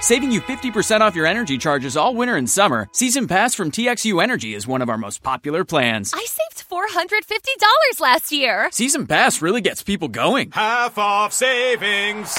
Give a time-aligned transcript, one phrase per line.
[0.00, 4.22] Saving you 50% off your energy charges all winter and summer, Season Pass from TXU
[4.22, 6.14] Energy is one of our most popular plans.
[6.14, 8.70] I saved $450 last year.
[8.72, 10.52] Season Pass really gets people going.
[10.52, 12.34] Half off savings.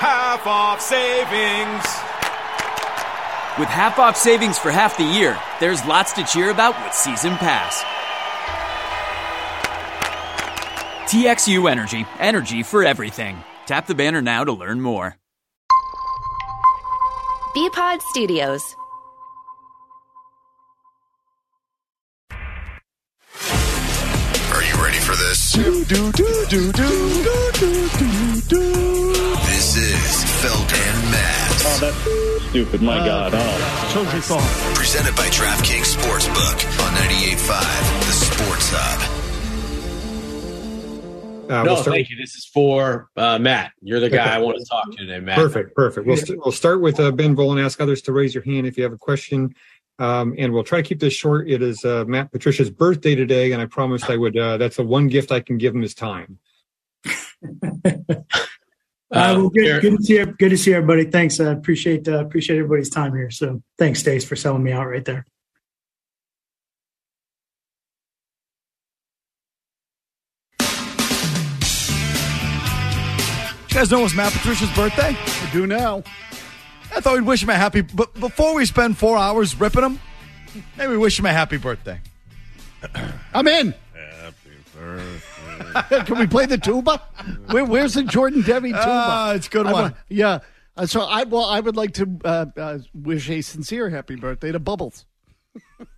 [0.00, 1.84] Half off savings.
[3.56, 7.36] With half off savings for half the year, there's lots to cheer about with Season
[7.36, 7.84] Pass.
[11.08, 13.36] TXU Energy, energy for everything.
[13.66, 15.16] Tap the banner now to learn more.
[17.54, 18.76] Bpod Studios.
[24.52, 25.52] Are you ready for this?
[25.52, 26.92] Do, do, do, do, do,
[27.52, 28.72] do, do, do.
[29.48, 31.50] This is Felt and Matt.
[31.64, 32.82] Oh, that's stupid.
[32.82, 33.32] My uh, God.
[33.34, 33.90] Oh.
[33.94, 34.74] Shows your thought.
[34.74, 39.17] Presented by DraftKings Sportsbook on 98.5, the Sports Hub.
[41.48, 42.16] Uh, no, we'll start, thank you.
[42.16, 43.72] This is for uh, Matt.
[43.80, 44.30] You're the guy Okay.
[44.30, 45.38] I want to talk to today, Matt.
[45.38, 46.06] Perfect, perfect.
[46.06, 48.66] We'll, st- we'll start with uh, Ben Bowl and ask others to raise your hand
[48.66, 49.54] if you have a question.
[49.98, 51.48] Um, and we'll try to keep this short.
[51.48, 54.36] It is uh, Matt Patricia's birthday today, and I promised I would.
[54.36, 56.38] Uh, that's the one gift I can give him is time.
[59.10, 60.26] Uh, well, good, good to see you.
[60.26, 61.04] Good to see everybody.
[61.04, 61.40] Thanks.
[61.40, 63.30] I appreciate uh, appreciate everybody's time here.
[63.30, 65.24] So thanks, Stace, for selling me out right there.
[73.78, 75.16] Guys know it's Matt Patricia's birthday?
[75.16, 76.02] I do now.
[76.96, 77.82] I thought we'd wish him a happy.
[77.82, 80.00] But before we spend four hours ripping him,
[80.76, 82.00] maybe wish him a happy birthday.
[83.32, 83.72] I'm in.
[84.20, 84.34] Happy
[84.76, 86.04] birthday.
[86.06, 87.00] Can we play the tuba?
[87.50, 88.82] Where, where's the Jordan Devi tuba?
[88.84, 89.82] Ah, it's a good I one.
[89.92, 90.40] wa- yeah.
[90.76, 94.50] Uh, So I well, I would like to uh, uh, wish a sincere happy birthday
[94.50, 95.06] to Bubbles.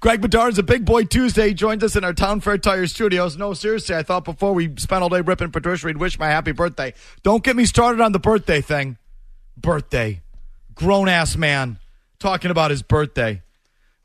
[0.00, 1.48] Greg Bedard's a big boy Tuesday.
[1.48, 3.36] He joins us in our Town Fair Tire studios.
[3.36, 6.52] No, seriously, I thought before we spent all day ripping Patricia, we'd wish my happy
[6.52, 6.94] birthday.
[7.22, 8.98] Don't get me started on the birthday thing.
[9.56, 10.22] Birthday.
[10.74, 11.78] Grown ass man
[12.18, 13.42] talking about his birthday.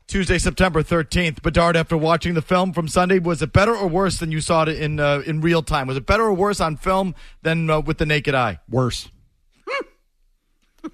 [0.06, 1.40] Tuesday, September 13th.
[1.42, 4.62] Bedard, after watching the film from Sunday, was it better or worse than you saw
[4.62, 5.86] it in uh, in real time?
[5.86, 8.58] Was it better or worse on film than uh, with the naked eye?
[8.68, 9.08] Worse.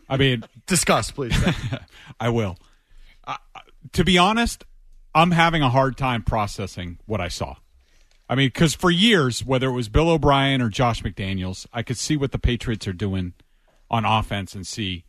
[0.09, 1.37] I mean, Discuss, please.
[2.21, 2.59] I will.
[3.25, 3.37] Uh,
[3.93, 4.65] to be honest,
[5.17, 7.57] I'm having a hard time processing what I saw.
[8.29, 11.97] I mean, because for years, whether it was Bill O'Brien or Josh McDaniels, I could
[11.97, 13.33] see what the Patriots are doing
[13.91, 15.05] on offense and see,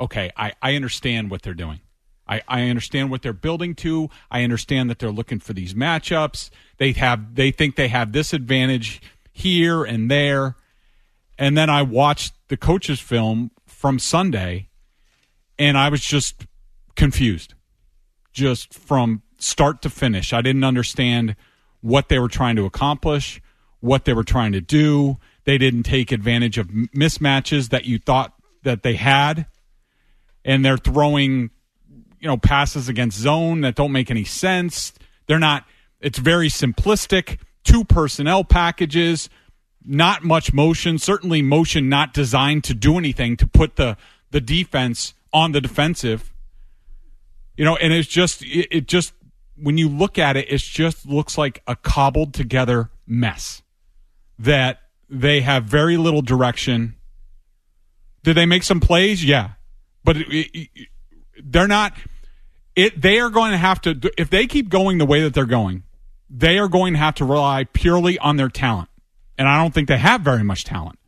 [0.00, 1.78] okay, I, I understand what they're doing.
[2.26, 4.10] I, I understand what they're building to.
[4.32, 6.50] I understand that they're looking for these matchups.
[6.78, 9.00] They have they think they have this advantage
[9.32, 10.56] here and there.
[11.38, 14.70] And then I watched the coaches film from Sunday
[15.56, 16.46] and I was just
[16.96, 17.54] confused.
[18.32, 20.32] Just from start to finish.
[20.32, 21.36] I didn't understand
[21.80, 23.40] what they were trying to accomplish,
[23.80, 25.18] what they were trying to do.
[25.44, 28.32] They didn't take advantage of mismatches that you thought
[28.62, 29.46] that they had.
[30.44, 31.50] And they're throwing,
[32.20, 34.92] you know, passes against zone that don't make any sense.
[35.26, 35.64] They're not
[36.02, 39.30] it's very simplistic, two personnel packages,
[39.84, 43.96] not much motion, certainly motion not designed to do anything to put the
[44.30, 46.32] the defense on the defensive.
[47.56, 49.14] You know, and it's just it, it just
[49.56, 53.62] when you look at it, it just looks like a cobbled together mess
[54.38, 56.96] that they have very little direction.
[58.22, 59.24] Did they make some plays?
[59.24, 59.50] Yeah,
[60.04, 60.88] but it, it, it-
[61.44, 61.94] they're not.
[62.76, 65.44] It they are going to have to if they keep going the way that they're
[65.44, 65.82] going,
[66.30, 68.88] they are going to have to rely purely on their talent,
[69.36, 70.98] and I don't think they have very much talent.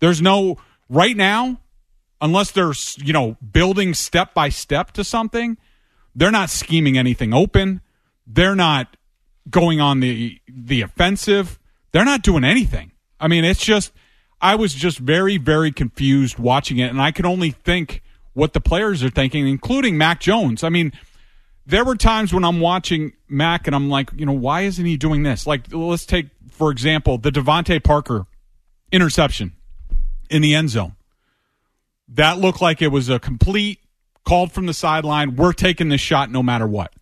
[0.00, 0.58] There's no
[0.88, 1.60] right now,
[2.20, 5.56] unless they're you know building step by step to something.
[6.14, 7.80] They're not scheming anything open.
[8.26, 8.96] They're not
[9.48, 11.58] going on the the offensive.
[11.92, 12.92] They're not doing anything.
[13.18, 13.92] I mean, it's just
[14.40, 18.60] I was just very very confused watching it, and I could only think what the
[18.60, 20.62] players are thinking, including Mac Jones.
[20.62, 20.92] I mean,
[21.66, 24.96] there were times when I'm watching Mac and I'm like, you know, why isn't he
[24.96, 25.46] doing this?
[25.46, 28.26] Like, let's take for example the DeVante Parker
[28.92, 29.52] interception
[30.28, 30.96] in the end zone.
[32.08, 33.78] That looked like it was a complete
[34.24, 35.36] called from the sideline.
[35.36, 36.92] We're taking this shot no matter what.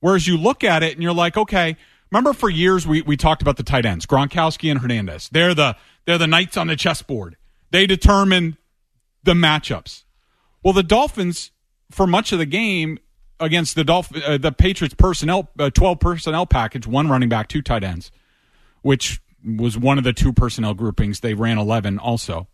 [0.00, 1.76] Whereas you look at it and you're like, okay,
[2.10, 5.28] remember for years we, we talked about the tight ends, Gronkowski and Hernandez.
[5.30, 7.36] They're the they're the knights on the chessboard.
[7.70, 8.56] They determine
[9.22, 10.04] the matchups.
[10.62, 11.52] Well, the Dolphins
[11.90, 12.98] for much of the game
[13.38, 17.62] against the Dolph- uh, the Patriots personnel uh, 12 personnel package, one running back, two
[17.62, 18.10] tight ends,
[18.82, 21.20] which was one of the two personnel groupings.
[21.20, 22.48] They ran 11 also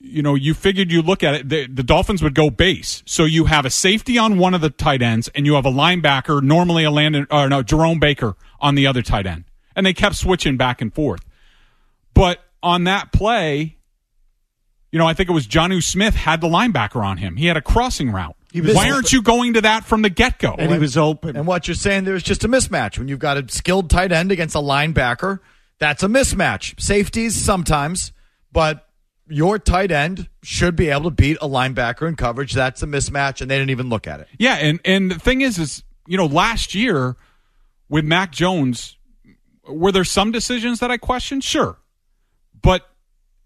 [0.00, 3.02] you know, you figured you look at it, the, the Dolphins would go base.
[3.06, 5.70] So you have a safety on one of the tight ends, and you have a
[5.72, 9.44] linebacker, normally Elandon, or no, Jerome Baker on the other tight end.
[9.74, 11.24] And they kept switching back and forth.
[12.14, 13.76] But on that play,
[14.90, 17.36] You know, I think it was Jonnu Smith had the linebacker on him.
[17.36, 18.34] He had a crossing route.
[18.54, 18.94] was Why open.
[18.94, 20.54] aren't you going to that from the get go?
[20.58, 21.36] And he was open.
[21.36, 22.98] And what you're saying there is just a mismatch.
[22.98, 25.40] When you've got a skilled tight end against a linebacker,
[25.78, 26.80] that's a mismatch.
[26.80, 28.12] Safeties sometimes,
[28.50, 28.87] but
[29.28, 32.52] your tight end should be able to beat a linebacker in coverage.
[32.52, 34.28] That's a mismatch, and they didn't even look at it.
[34.38, 37.16] Yeah, and and the thing is, is you know, last year
[37.88, 38.96] with Mac Jones,
[39.66, 41.44] were there some decisions that I questioned?
[41.44, 41.78] Sure,
[42.60, 42.82] but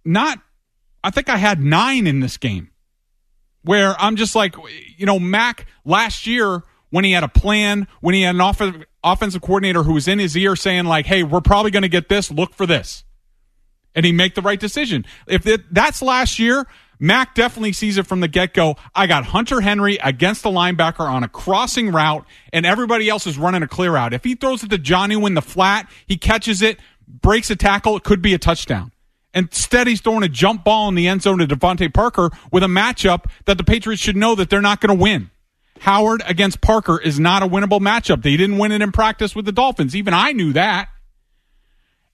[0.05, 0.39] not.
[1.05, 2.71] I think I had nine in this game
[3.63, 4.55] where I'm just like,
[4.97, 8.63] you know, Mac last year when he had a plan, when he had an off-
[9.03, 12.09] offensive coordinator who was in his ear saying like, "Hey, we're probably going to get
[12.09, 12.31] this.
[12.31, 13.05] Look for this,"
[13.95, 15.05] and he make the right decision.
[15.27, 16.67] If that's last year,
[16.99, 18.77] Mac definitely sees it from the get go.
[18.95, 23.37] I got Hunter Henry against the linebacker on a crossing route, and everybody else is
[23.37, 24.15] running a clear out.
[24.15, 26.79] If he throws it to Johnny in the flat, he catches it,
[27.09, 28.93] breaks a tackle, it could be a touchdown.
[29.35, 32.67] Instead, he's throwing a jump ball in the end zone to DeVante Parker with a
[32.67, 35.31] matchup that the Patriots should know that they're not going to win.
[35.81, 38.23] Howard against Parker is not a winnable matchup.
[38.23, 39.97] They didn't win it in practice with the Dolphins.
[39.97, 40.89] Even I knew that.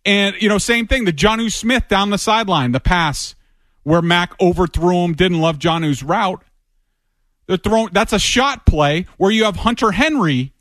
[0.08, 1.04] And, you know, same thing.
[1.04, 3.34] The Jonnu Smith down the sideline, the pass
[3.82, 6.42] where Mac overthrew him, didn't love Jonnu's route.
[7.46, 10.54] They're throwing, that's a shot play where you have Hunter Henry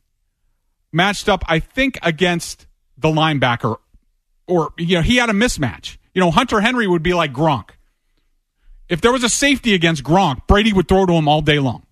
[0.92, 2.68] matched up, I think, against
[2.98, 3.78] the linebacker.
[4.48, 5.96] Or, you know, he had a mismatch.
[6.14, 7.70] You know, Hunter Henry would be like Gronk.
[8.90, 11.86] If there was a safety against Gronk, Brady would throw to him all day long.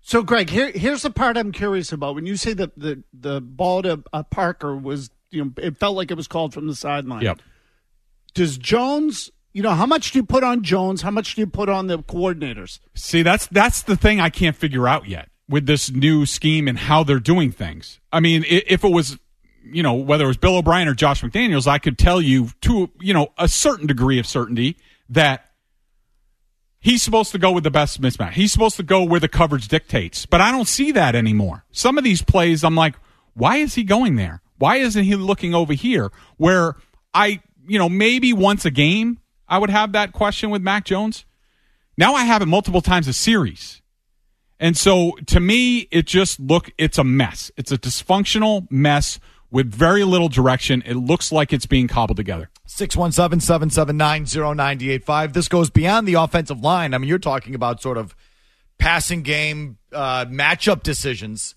[0.00, 2.16] So, Greg, here, here's the part I'm curious about.
[2.16, 5.96] When you say that the the ball to uh, Parker was, you know, it felt
[5.96, 7.22] like it was called from the sideline.
[7.22, 7.40] Yep.
[8.34, 11.02] Does Jones, you know, how much do you put on Jones?
[11.02, 12.78] How much do you put on the coordinators?
[12.94, 16.78] See, that's that's the thing I can't figure out yet with this new scheme and
[16.78, 18.00] how they're doing things.
[18.12, 19.18] I mean, if it was,
[19.64, 22.90] you know, whether it was Bill O'Brien or Josh McDaniels, I could tell you to,
[23.00, 24.76] you know, a certain degree of certainty
[25.08, 25.46] that
[26.78, 28.32] he's supposed to go with the best mismatch.
[28.32, 30.26] He's supposed to go where the coverage dictates.
[30.26, 31.64] But I don't see that anymore.
[31.72, 32.96] Some of these plays, I'm like,
[33.34, 34.41] why is he going there?
[34.62, 36.12] Why isn't he looking over here?
[36.36, 36.76] Where
[37.12, 39.18] I, you know, maybe once a game
[39.48, 41.24] I would have that question with Mac Jones.
[41.98, 43.82] Now I have it multiple times a series.
[44.60, 47.50] And so to me, it just look it's a mess.
[47.56, 49.18] It's a dysfunctional mess
[49.50, 50.80] with very little direction.
[50.86, 52.48] It looks like it's being cobbled together.
[52.66, 55.32] 617 779 0985.
[55.32, 56.94] This goes beyond the offensive line.
[56.94, 58.14] I mean, you're talking about sort of
[58.78, 61.56] passing game uh, matchup decisions.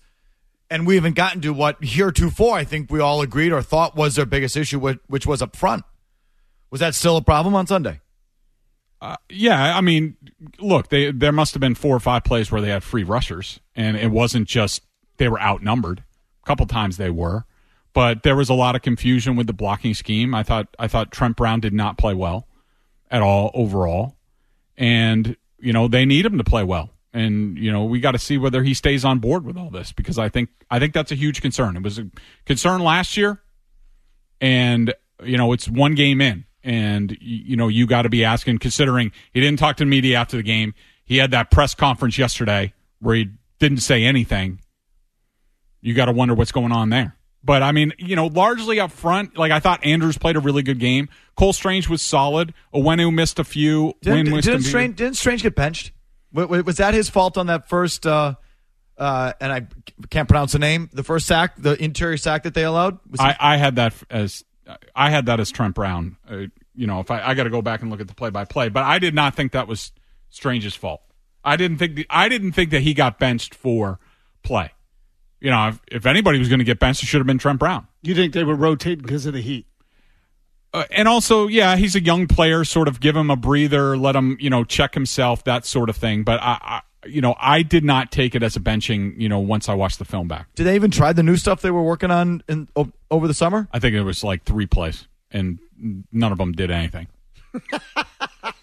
[0.68, 4.16] And we haven't gotten to what heretofore I think we all agreed or thought was
[4.16, 5.84] their biggest issue, which, was up front.
[6.70, 8.00] Was that still a problem on Sunday?
[9.00, 10.16] Uh, yeah, I mean,
[10.58, 13.60] look, they there must have been four or five plays where they had free rushers,
[13.74, 14.82] and it wasn't just
[15.18, 16.02] they were outnumbered.
[16.42, 17.44] A couple times they were,
[17.92, 20.34] but there was a lot of confusion with the blocking scheme.
[20.34, 22.48] I thought I thought Trent Brown did not play well
[23.10, 24.16] at all overall,
[24.78, 26.90] and you know they need him to play well.
[27.16, 29.90] And you know we got to see whether he stays on board with all this
[29.90, 31.76] because I think I think that's a huge concern.
[31.76, 32.06] It was a
[32.44, 33.40] concern last year,
[34.40, 34.92] and
[35.24, 39.12] you know it's one game in and you know you got to be asking considering
[39.32, 40.74] he didn't talk to the media after the game
[41.04, 44.60] he had that press conference yesterday where he didn't say anything
[45.80, 48.90] you got to wonder what's going on there but i mean you know largely up
[48.90, 53.14] front like i thought andrews played a really good game cole strange was solid onwenu
[53.14, 54.62] missed a few Didn't, missed didn't.
[54.62, 55.92] Strange, didn't Strange get benched?
[56.36, 58.34] W- w- Was that his fault on that first, uh,
[58.98, 59.66] uh, and I
[60.10, 62.98] can't pronounce the name, the first sack, the interior sack that they allowed?
[63.10, 64.44] Was I, I had that as
[64.94, 66.16] I had that as Trent Brown.
[66.28, 68.28] Uh, you know, if I, I got to go back and look at the play
[68.28, 69.92] by play, but I did not think that was
[70.28, 71.00] Strange's fault.
[71.42, 73.98] I didn't think the, I didn't think that he got benched for
[74.42, 74.72] play.
[75.40, 77.58] You know, if, if anybody was going to get benched, it should have been Trent
[77.58, 77.86] Brown.
[78.02, 79.66] You think they were rotating because of the heat?
[80.76, 82.64] Uh, and also, yeah, he's a young player.
[82.64, 85.96] Sort of give him a breather, let him, you know, check himself, that sort of
[85.96, 86.22] thing.
[86.22, 89.18] But I, I you know, I did not take it as a benching.
[89.20, 91.62] You know, once I watched the film back, Did they even try the new stuff
[91.62, 93.68] they were working on in, o- over the summer?
[93.72, 95.58] I think it was like three plays, and
[96.12, 97.06] none of them did anything.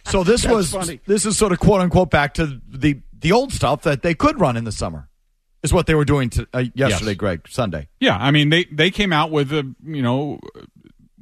[0.05, 0.99] So this That's was funny.
[1.07, 4.39] this is sort of quote unquote back to the the old stuff that they could
[4.39, 5.09] run in the summer.
[5.63, 7.17] Is what they were doing to, uh, yesterday, Yes.
[7.17, 7.87] Greg Sunday.
[7.99, 10.39] Yeah, I mean they they came out with a you know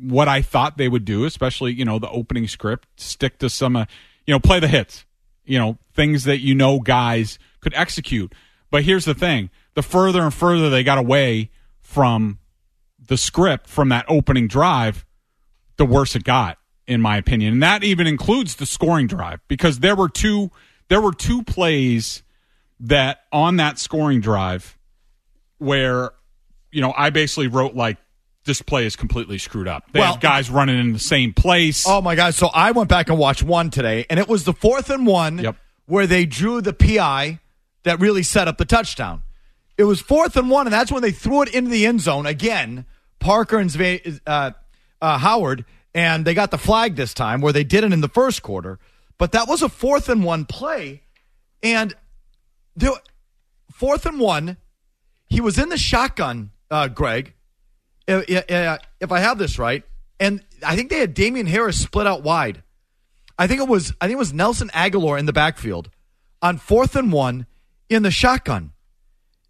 [0.01, 3.75] what I thought they would do, especially you know the opening script, stick to some
[3.75, 3.86] uh,
[4.25, 5.05] you know play the hits,
[5.46, 8.34] you know things that you know guys could execute.
[8.70, 12.39] But here's the thing: the further and further they got away from
[13.08, 15.05] the script from that opening drive,
[15.77, 17.53] the worse it got, in my opinion.
[17.53, 20.51] And that even includes the scoring drive because there were two
[20.88, 22.24] there were two plays
[22.79, 24.77] that on that scoring drive
[25.58, 26.12] where
[26.72, 27.98] you know I basically wrote like
[28.45, 29.86] this play is completely screwed up.
[29.91, 31.86] They Well- have guys running in the same place.
[31.88, 32.33] Oh my god!
[32.36, 35.38] So I went back and watched one today, and it was the fourth and one
[35.39, 35.55] Yep.
[35.86, 37.39] where they drew the PI
[37.83, 39.24] that really set up the touchdown.
[39.77, 42.25] It was fourth and one, and that's when they threw it into the end zone
[42.25, 42.86] again.
[43.19, 44.51] Parker and uh,
[45.01, 48.07] uh, Howard, and they got the flag this time where they did it in the
[48.10, 48.79] first quarter.
[49.17, 51.03] But that was a fourth and one play,
[51.62, 51.93] and
[52.75, 52.91] there,
[53.71, 54.57] fourth and one,
[55.27, 57.33] he was in the shotgun, uh, Greg.
[58.08, 59.84] If, I have this right,
[60.20, 62.63] and I think they had Damien Harris split out wide.
[63.38, 65.89] I think it was I think it was Nelson Agholor in the backfield
[66.41, 67.46] on fourth and one
[67.89, 68.72] in the shotgun,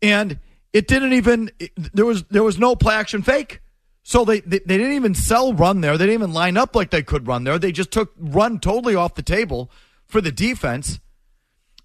[0.02, 0.40] and
[0.74, 3.62] it didn't even there was there was no play action fake.
[4.04, 5.98] So they, they they didn't even sell run there.
[5.98, 7.60] They didn't even line up like they could run there.
[7.60, 9.70] They just took run totally off the table
[10.06, 11.00] for the defense.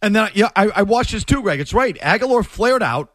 [0.01, 1.61] And then yeah, I, I watched this too, Greg.
[1.61, 1.97] It's right.
[1.99, 3.13] Agholor flared out.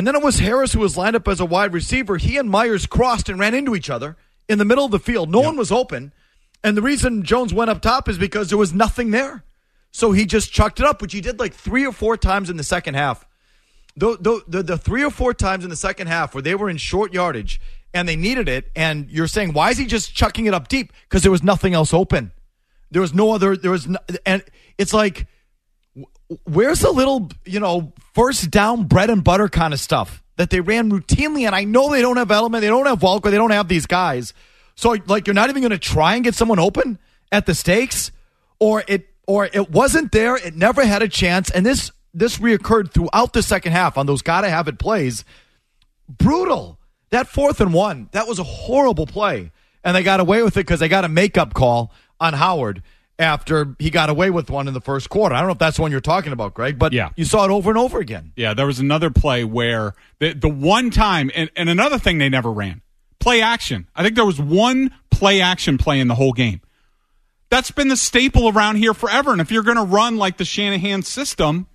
[0.00, 2.16] And then it was Harris who was lined up as a wide receiver.
[2.16, 4.16] He and Meyers crossed and ran into each other
[4.48, 5.30] in the middle of the field.
[5.30, 6.14] No one was open.
[6.64, 9.44] And the reason Jones went up top is because there was nothing there.
[9.90, 12.56] So he just chucked it up, which he did like three or four times in
[12.56, 13.26] the second half.
[13.94, 16.70] The, the, the, the three or four times in the second half where they were
[16.70, 17.60] in short yardage
[17.92, 20.94] and they needed it, and you're saying, why is he just chucking it up deep?
[21.10, 22.32] Because there was nothing else open.
[22.90, 24.42] There was no other, there was, no, and
[24.78, 25.26] it's like,
[26.44, 30.60] where's the little, you know, first down bread and butter kind of stuff that they
[30.60, 31.46] ran routinely?
[31.46, 33.86] And I know they don't have Edelman, they don't have Welker, they don't have these
[33.86, 34.32] guys.
[34.74, 36.98] So, like, you're not even going to try and get someone open
[37.32, 38.12] at the stakes,
[38.58, 40.36] or it, or it wasn't there.
[40.36, 44.22] It never had a chance, and this this reoccurred throughout the second half on those
[44.22, 45.24] gotta have it plays.
[46.08, 46.78] Brutal.
[47.10, 49.50] That fourth and one, that was a horrible play,
[49.84, 52.82] and they got away with it because they got a makeup call on Howard
[53.20, 55.34] after he got away with one in the first quarter.
[55.34, 57.10] I don't know if that's the one you're talking about, Greg, but Yeah.
[57.16, 58.32] you saw it over and over again.
[58.34, 62.28] Yeah, there was another play where the, the one time, and, and another thing they
[62.28, 62.80] never ran
[63.20, 63.86] play action.
[63.94, 66.62] I think there was one play action play in the whole game.
[67.50, 69.32] That's been the staple around here forever.
[69.32, 71.66] And if you're going to run like the Shanahan system,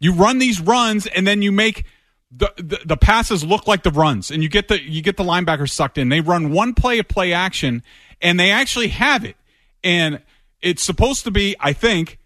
[0.00, 1.84] you run these runs and then you make
[2.30, 5.22] the, the the passes look like the runs, and you get the you get the
[5.22, 6.08] linebackers sucked in.
[6.08, 7.84] They run one play of play action,
[8.20, 9.36] and they actually have it.
[9.84, 10.20] And
[10.66, 12.18] it's supposed to be, I think,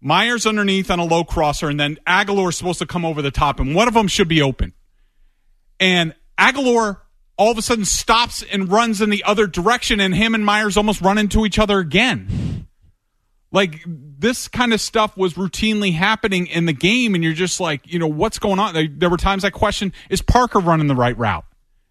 [0.00, 3.32] Meyers underneath on a low crosser, and then Agholor is supposed to come over the
[3.32, 4.72] top, and one of them should be open.
[5.80, 6.98] And Agholor
[7.36, 10.76] all of a sudden stops and runs in the other direction, and him and Meyers
[10.76, 12.68] almost run into each other again.
[13.50, 17.92] Like this kind of stuff was routinely happening in the game, and you're just like,
[17.92, 18.96] you know, what's going on?
[18.96, 21.44] There, were times I questioned, is Parker running the right route?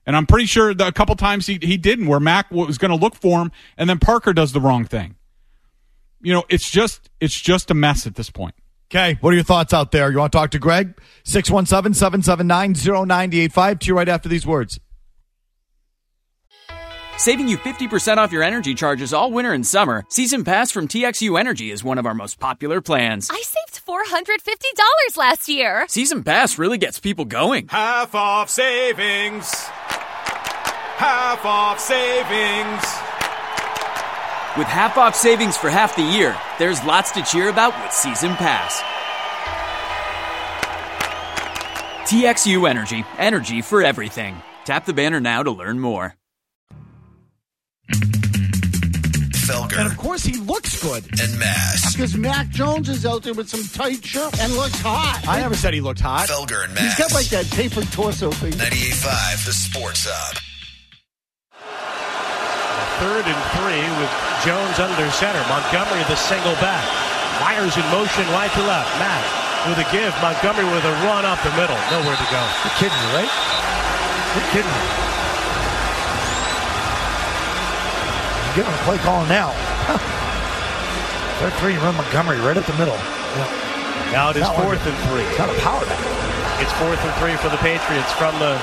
[0.06, 2.98] And I'm pretty sure a couple times he, he didn't, where Mac was going to
[2.98, 5.16] look for him, and then Parker does the wrong thing.
[6.22, 8.56] You know, it's just it's just a mess at this point.
[8.90, 10.12] Okay, what are your thoughts out there?
[10.12, 11.00] You want to talk to Greg?
[11.24, 14.80] 617 779 0985 to you right after these words.
[17.18, 21.40] Saving you 50% off your energy charges all winter and summer, Season Pass from TXU
[21.40, 23.30] Energy is one of our most popular plans.
[23.32, 25.86] I saved $450 last year.
[25.88, 27.68] Season Pass really gets people going.
[27.68, 29.54] Half off savings.
[30.98, 33.11] Half off savings.
[34.58, 38.36] With half off savings for half the year, there's lots to cheer about with Season
[38.36, 38.82] Pass.
[42.10, 44.36] TXU Energy, energy for everything.
[44.66, 46.16] Tap the banner now to learn more.
[49.48, 51.04] Felger And of course, he looks good.
[51.20, 51.94] and Mazz.
[51.94, 55.24] Because Mac Jones is out there with some tight shirt and looks hot.
[55.28, 56.28] I never said he looked hot.
[56.28, 56.98] Felger and He's Mazz.
[56.98, 58.52] got like that tapered torso thing.
[58.52, 60.38] 98.5 The Sports Hub.
[63.02, 64.12] Third and three with
[64.46, 65.42] Jones under center.
[65.50, 66.86] Montgomery the single back.
[67.42, 68.94] Meyers in motion right to left.
[69.02, 69.26] Matt
[69.66, 70.14] with a give.
[70.22, 71.74] Montgomery with a run up the middle.
[71.90, 72.38] Nowhere to go.
[72.62, 73.34] You're kidding me, right?
[74.38, 74.86] You're kidding me.
[78.46, 79.50] You're giving a play call now.
[81.42, 82.94] Third three, run Montgomery right up the middle.
[82.94, 84.14] Yeah.
[84.14, 85.26] Now it is fourth and three.
[85.26, 86.62] It's not a power back.
[86.62, 88.62] It's fourth and three for the Patriots from the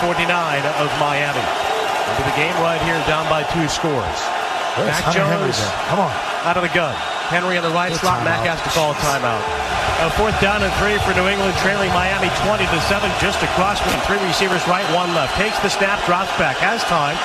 [0.00, 0.24] 49
[0.80, 1.65] of Miami.
[2.06, 4.18] Into the game right here, down by two scores.
[4.78, 5.58] Where's Mac Hunter Jones?
[5.90, 6.12] Come on.
[6.46, 6.94] out of the gun.
[7.32, 8.22] Henry on the right Good slot.
[8.22, 8.54] Mac timeout.
[8.54, 9.42] has to call a timeout.
[10.04, 13.80] A fourth down and three for New England, trailing Miami 20 to seven, just across
[13.80, 15.34] from three receivers, right, one left.
[15.40, 17.16] Takes the snap, drops back, has time,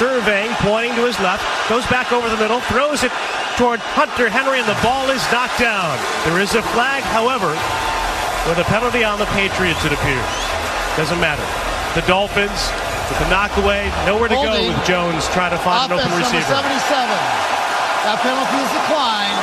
[0.00, 3.12] surveying, pointing to his left, goes back over the middle, throws it
[3.60, 5.94] toward Hunter Henry, and the ball is knocked down.
[6.24, 7.52] There is a flag, however,
[8.48, 10.32] with a penalty on the Patriots, it appears.
[10.96, 11.44] Doesn't matter.
[11.92, 12.72] The Dolphins
[13.08, 16.42] with the knockaway, nowhere to go with Jones trying to find an open number receiver.
[16.42, 16.82] 77.
[18.06, 19.40] That penalty is declined.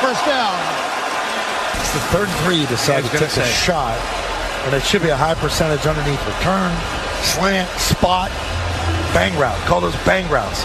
[0.00, 0.56] First down.
[1.80, 2.60] It's the third and three.
[2.60, 3.96] You decide Yeah, to gonna take a shot,
[4.66, 6.72] and it should be a high percentage underneath return.
[7.22, 8.30] slant, spot,
[9.14, 9.58] bang route.
[9.66, 10.62] Call those bang routes.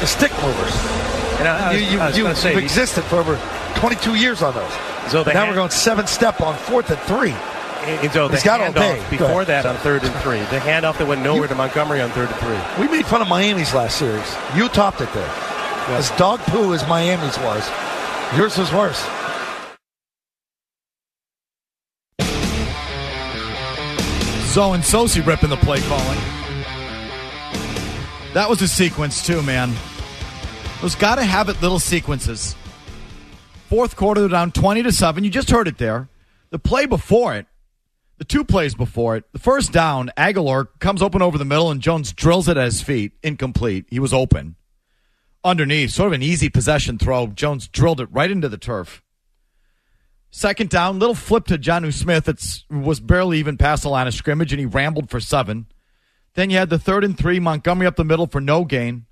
[0.00, 0.72] The stick movers.
[1.40, 3.36] And I- I was- you you, I was you say, existed for over
[3.74, 4.72] 22 years on those.
[5.10, 7.34] So now hand- we're going seven step on fourth and three.
[7.88, 9.16] And so the got all handoff day.
[9.16, 10.38] Go before that on third and three.
[10.38, 12.84] The handoff that went nowhere to Montgomery on third and three.
[12.84, 14.36] We made fun of Miami's last series.
[14.54, 15.30] You topped it there.
[15.88, 17.68] As dog poo as Miami's was,
[18.36, 19.00] yours was worse.
[24.52, 26.18] Zo and Socci ripping the play calling.
[28.34, 29.72] That was a sequence too, man.
[30.82, 32.54] Those got to have it little sequences.
[33.68, 35.24] Fourth quarter, down twenty to seven.
[35.24, 36.08] You just heard it there.
[36.50, 37.46] The play before it,
[38.18, 41.80] the two plays before it, the first down, Agholor comes open over the middle and
[41.80, 43.86] Jones drills it at his feet, incomplete.
[43.88, 44.56] He was open
[45.44, 47.28] underneath, sort of an easy possession throw.
[47.28, 49.02] Jones drilled it right into the turf.
[50.30, 52.28] Second down, little flip to Jonnu Smith.
[52.28, 55.66] It was barely even past the line of scrimmage, and he rambled for seven.
[56.34, 59.06] Then you had the third and three, Montgomery up the middle for no gain.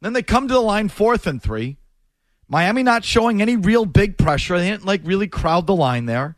[0.00, 1.78] Then they come to the line fourth and three.
[2.48, 4.58] Miami not showing any real big pressure.
[4.58, 6.35] They didn't like really crowd the line there.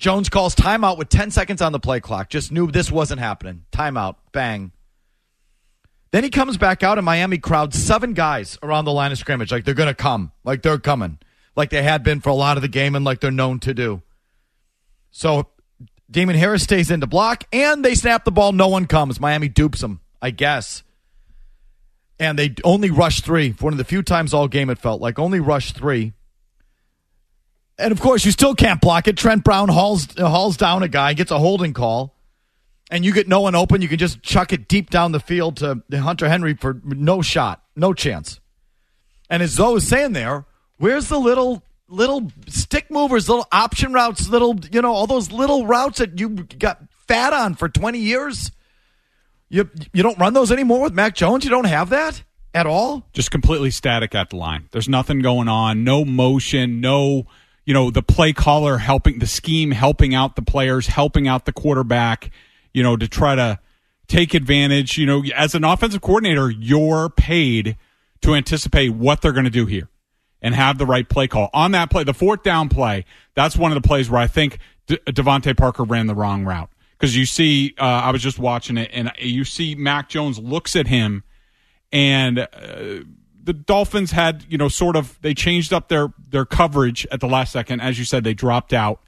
[0.00, 2.30] Jones calls timeout with 10 seconds on the play clock.
[2.30, 3.66] Just knew this wasn't happening.
[3.70, 4.16] Timeout.
[4.32, 4.72] Bang.
[6.10, 9.52] Then he comes back out, and Miami crowds seven guys around the line of scrimmage.
[9.52, 10.32] Like they're going to come.
[10.42, 11.18] Like they're coming.
[11.54, 13.74] Like they had been for a lot of the game and like they're known to
[13.74, 14.00] do.
[15.10, 15.48] So
[16.10, 18.52] Damien Harris stays in to block, and they snap the ball.
[18.52, 19.20] No one comes.
[19.20, 20.82] Miami dupes them, I guess.
[22.18, 23.50] And they only rush three.
[23.50, 25.18] One of the few times all game it felt like.
[25.18, 26.14] Only rush three.
[27.80, 29.16] And of course, you still can't block it.
[29.16, 32.14] Trent Brown hauls, hauls down a guy, gets a holding call,
[32.90, 33.80] and you get no one open.
[33.82, 37.62] You can just chuck it deep down the field to Hunter Henry for no shot,
[37.74, 38.40] no chance.
[39.28, 40.44] And as Zo was saying there,
[40.78, 45.66] where's the little little stick movers, little option routes, little you know all those little
[45.66, 48.50] routes that you got fat on for twenty years?
[49.48, 51.44] You you don't run those anymore with Mac Jones.
[51.44, 52.22] You don't have that
[52.54, 53.06] at all.
[53.12, 54.68] just completely static at the line.
[54.72, 57.26] There's nothing going on, no motion, no,
[57.70, 61.52] you know, the play caller helping the scheme, helping out the players, helping out the
[61.52, 62.32] quarterback,
[62.74, 63.60] you know, to try to
[64.08, 64.98] take advantage.
[64.98, 67.76] You know, as an offensive coordinator, you're paid
[68.22, 69.88] to anticipate what they're going to do here
[70.42, 71.48] and have the right play call.
[71.54, 73.04] On that play, the fourth down play,
[73.36, 76.70] that's one of the plays where I think De- Parker ran the wrong route.
[76.98, 80.74] Because you see, uh, I was just watching it, and you see Mac Jones looks
[80.74, 81.22] at him
[81.92, 82.46] and uh,
[83.42, 87.26] the Dolphins had you know sort of they changed up their their coverage at the
[87.26, 87.80] last second.
[87.80, 89.00] As you said, they dropped out,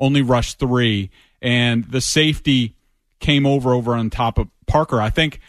[0.00, 2.76] only rushed three, and the safety
[3.20, 5.00] came over over on top of Parker.
[5.00, 5.40] I think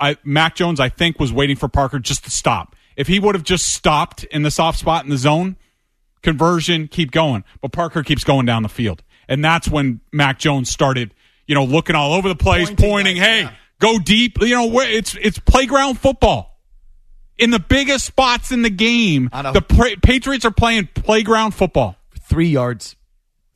[0.00, 2.76] I Mac Jones I think was waiting for Parker just to stop.
[2.96, 5.56] If he would have just stopped in the soft spot in the zone,
[6.22, 7.44] conversion, keep going.
[7.60, 11.14] But Parker keeps going down the field, and that's when Mac Jones started
[11.46, 13.48] you know looking all over the place, pointing, hey.
[13.78, 14.78] Go deep, you know.
[14.78, 16.51] It's it's playground football
[17.42, 19.28] in the biggest spots in the game.
[19.52, 21.96] The pra- Patriots are playing playground football.
[22.20, 22.96] Three yards,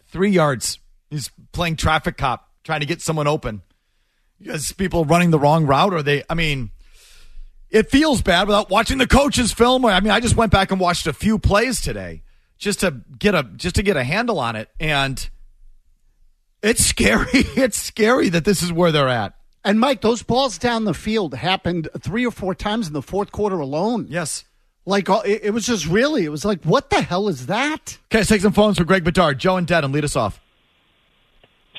[0.08, 0.78] three yards.
[1.10, 3.62] He's playing traffic cop, trying to get someone open.
[4.38, 6.24] Because people running the wrong route, or they.
[6.28, 6.70] I mean,
[7.70, 9.86] it feels bad without watching the coach's film.
[9.86, 12.22] I mean, I just went back and watched a few plays today
[12.58, 15.30] just to get a just to get a handle on it, and
[16.62, 17.26] it's scary.
[17.56, 19.35] It's scary that this is where they're at.
[19.66, 23.32] And Mike, those balls down the field happened three or four times in the fourth
[23.32, 24.06] quarter alone.
[24.08, 24.44] Yes.
[24.84, 27.98] Like uh, it, it was just really, it was like, what the hell is that?
[28.06, 29.40] Okay, let's take some phones for Greg Bedard.
[29.40, 30.40] Joe and Dedham, lead us off.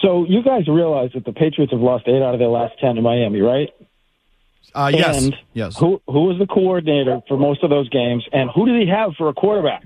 [0.01, 2.95] So you guys realize that the Patriots have lost eight out of their last ten
[2.95, 3.69] to Miami, right?
[4.75, 5.23] Uh, yes.
[5.23, 5.77] And yes.
[5.77, 9.13] Who who was the coordinator for most of those games, and who did he have
[9.17, 9.85] for a quarterback?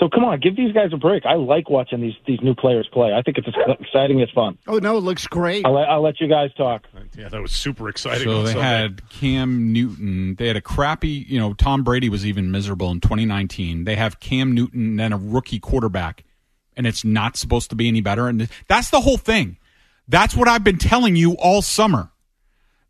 [0.00, 1.26] So come on, give these guys a break.
[1.26, 3.12] I like watching these these new players play.
[3.12, 3.46] I think it's
[3.80, 4.18] exciting.
[4.20, 4.56] It's fun.
[4.66, 5.64] Oh no, it looks great.
[5.66, 6.86] I'll, let- I'll let you guys talk.
[7.16, 8.24] Yeah, that was super exciting.
[8.26, 8.62] So they Sunday.
[8.66, 10.36] had Cam Newton.
[10.36, 13.84] They had a crappy, you know, Tom Brady was even miserable in 2019.
[13.84, 16.24] They have Cam Newton and then a rookie quarterback,
[16.78, 18.26] and it's not supposed to be any better.
[18.26, 19.58] And that's the whole thing.
[20.08, 22.10] That's what I've been telling you all summer.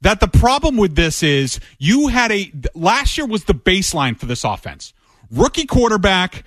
[0.03, 4.27] That the problem with this is you had a last year was the baseline for
[4.27, 4.95] this offense.
[5.31, 6.45] Rookie quarterback,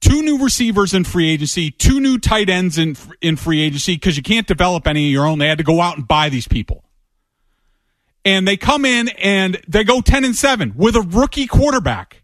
[0.00, 4.16] two new receivers in free agency, two new tight ends in in free agency because
[4.16, 5.38] you can't develop any of your own.
[5.38, 6.84] They had to go out and buy these people.
[8.24, 12.22] And they come in and they go 10 and 7 with a rookie quarterback.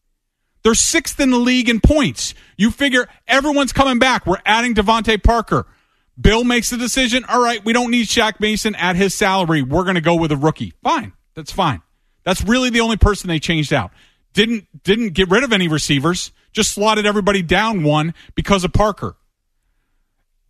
[0.62, 2.34] They're sixth in the league in points.
[2.56, 4.26] You figure everyone's coming back.
[4.26, 5.66] We're adding DeVante Parker.
[6.20, 7.24] Bill makes the decision.
[7.28, 9.62] All right, we don't need Shaq Mason at his salary.
[9.62, 10.72] We're going to go with a rookie.
[10.82, 11.12] Fine.
[11.34, 11.82] That's fine.
[12.24, 13.92] That's really the only person they changed out.
[14.36, 16.30] Didn't didn't get rid of any receivers.
[16.52, 19.16] Just slotted everybody down one because of Parker.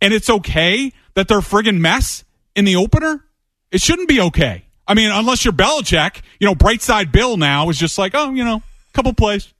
[0.01, 3.23] And it's okay that they're a friggin' mess in the opener
[3.71, 4.65] It shouldn't be okay.
[4.85, 8.31] I mean, unless you're Belichick, you know, bright side Bill now is just like, oh,
[8.33, 8.61] you know,
[8.93, 9.53] couple plays.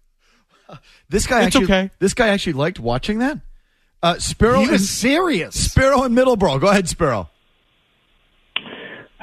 [1.09, 1.91] This guy It's actually, okay.
[1.99, 3.39] This guy actually liked watching that.
[4.03, 5.71] Uh, Spiro He was and- serious.
[5.71, 6.59] Spiro in Middleborough.
[6.59, 7.29] Go ahead, Spiro.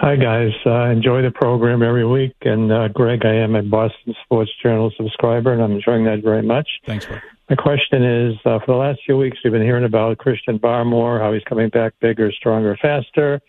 [0.04, 0.52] Hi, guys.
[0.66, 2.34] Uh, enjoy the program every week.
[2.42, 6.42] And uh, Greg, I am a Boston Sports Journal subscriber, and I'm enjoying that very
[6.42, 6.68] much.
[6.84, 7.20] Thanks, bro.
[7.48, 11.20] My question is uh, for the last few weeks, we've been hearing about Christian Barmore,
[11.20, 13.40] how he's coming back bigger, stronger, faster,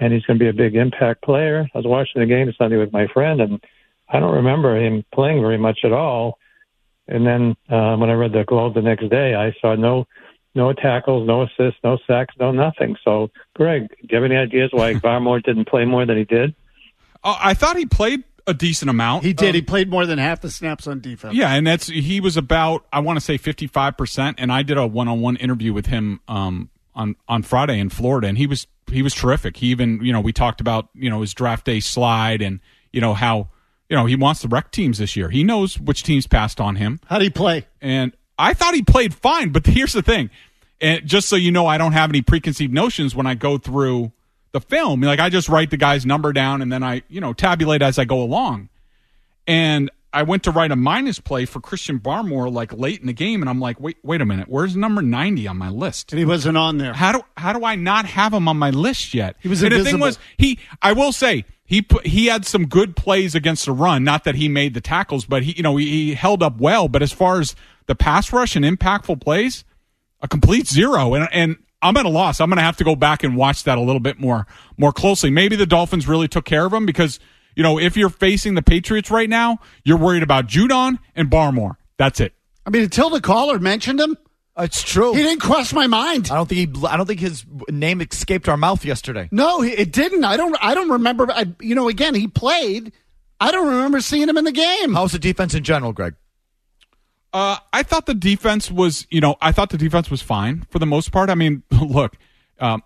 [0.00, 1.68] and he's going to be a big impact player.
[1.72, 3.64] I was watching the game Sunday with my friend, and
[4.08, 6.36] I don't remember him playing very much at all.
[7.06, 10.06] And then uh, when I read the Globe the next day, I saw no
[10.54, 12.96] no tackles, no assists, no sacks, no nothing.
[13.04, 16.54] So, Greg, do you have any ideas why Barmore didn't play more than he did?
[17.24, 19.24] Uh, I thought he played a decent amount.
[19.24, 19.50] He did.
[19.50, 21.34] Um, he played more than half the snaps on defense.
[21.34, 24.62] Yeah, and that's he was about I want to say fifty five percent, and I
[24.62, 28.36] did a one on one interview with him um, on on Friday in Florida, and
[28.36, 29.56] he was he was terrific.
[29.56, 32.60] He even you know we talked about you know his draft day slide and
[32.92, 33.48] you know how
[33.88, 35.30] you know he wants to wreck teams this year.
[35.30, 37.00] He knows which teams passed on him.
[37.06, 37.66] How did he play?
[37.80, 40.30] And I thought he played fine, but here's the thing,
[40.80, 44.12] and just so you know, I don't have any preconceived notions when I go through
[44.52, 45.00] the film.
[45.00, 47.98] Like I just write the guy's number down and then I you know tabulate as
[47.98, 48.68] I go along
[49.46, 53.14] and I went to write a minus play for Christian Barmore like late in the
[53.14, 56.12] game, and I'm like, wait, wait a minute, where's number ninety on my list?
[56.12, 56.92] And he wasn't on there.
[56.92, 59.36] How do how do I not have him on my list yet?
[59.40, 60.58] He was and the thing was he.
[60.82, 64.04] I will say he put, he had some good plays against the run.
[64.04, 66.86] Not that he made the tackles, but he you know he, he held up well.
[66.86, 67.56] But as far as
[67.86, 69.64] the pass rush and impactful plays,
[70.20, 71.14] a complete zero.
[71.14, 72.42] And and I'm at a loss.
[72.42, 74.92] I'm going to have to go back and watch that a little bit more more
[74.92, 75.30] closely.
[75.30, 77.18] Maybe the Dolphins really took care of him because
[77.56, 81.76] you know if you're facing the Patriots right now, you're worried about Judon and Barmore.
[81.96, 82.34] That's it.
[82.66, 84.18] I mean, until the caller mentioned him,
[84.58, 85.14] it's true.
[85.14, 86.28] He didn't cross my mind.
[86.30, 86.86] I don't think he.
[86.86, 89.28] I don't think his name escaped our mouth yesterday.
[89.32, 90.24] No, it didn't.
[90.24, 90.56] I don't.
[90.60, 91.30] I don't remember.
[91.30, 92.92] I, you know, again, he played.
[93.40, 94.94] I don't remember seeing him in the game.
[94.94, 96.14] How's the defense in general, Greg?
[97.32, 100.78] Uh, I thought the defense was, you know, I thought the defense was fine for
[100.78, 101.30] the most part.
[101.30, 102.16] I mean, look,
[102.60, 102.82] um,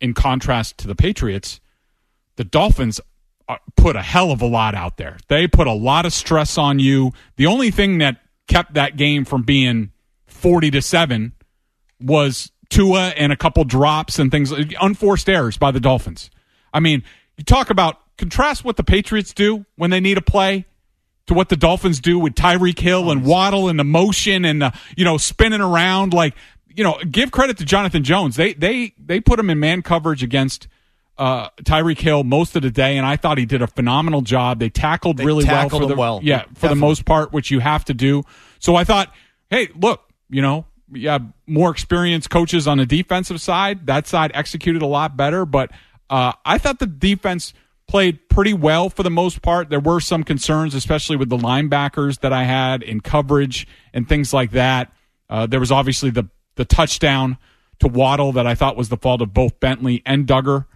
[0.00, 1.60] in contrast to the Patriots,
[2.36, 3.00] the Dolphins
[3.48, 5.16] uh, put a hell of a lot out there.
[5.28, 7.12] They put a lot of stress on you.
[7.36, 9.92] The only thing that kept that game from being
[10.40, 11.32] 40 to 7
[12.00, 16.30] was Tua and a couple drops and things, unforced errors by the Dolphins.
[16.72, 17.02] I mean,
[17.36, 20.66] you talk about contrast what the Patriots do when they need a play
[21.26, 24.72] to what the Dolphins do with Tyreek Hill and Waddle and the motion and the,
[24.96, 26.34] you know spinning around like
[26.68, 28.36] you know give credit to Jonathan Jones.
[28.36, 30.68] They they they put him in man coverage against
[31.18, 34.58] uh, Tyreek Hill most of the day and I thought he did a phenomenal job.
[34.58, 36.20] They tackled They really tackled well for the well.
[36.22, 38.24] yeah for the most part which you have to do.
[38.58, 39.14] So I thought
[39.50, 44.82] hey look you know yeah more experienced coaches on the defensive side that side executed
[44.82, 45.70] a lot better but
[46.10, 47.54] uh, I thought the defense
[47.86, 49.70] played pretty well for the most part.
[49.70, 54.34] There were some concerns, especially with the linebackers that I had in coverage and things
[54.34, 54.92] like that.
[55.28, 57.38] Uh, there was obviously the the touchdown
[57.78, 60.66] to Waddle that I thought was the fault of both Bentley and Dugger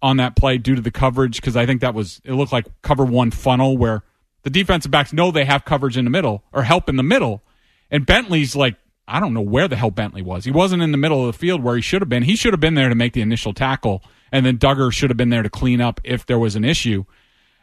[0.00, 2.66] on that play due to the coverage because I think that was it looked like
[2.82, 4.02] cover one funnel where
[4.42, 7.42] the defensive backs know they have coverage in the middle or help in the middle,
[7.90, 8.76] and Bentley's like
[9.08, 10.44] I don't know where the hell Bentley was.
[10.44, 12.22] He wasn't in the middle of the field where he should have been.
[12.22, 15.16] He should have been there to make the initial tackle, and then Dugger should have
[15.16, 17.04] been there to clean up if there was an issue.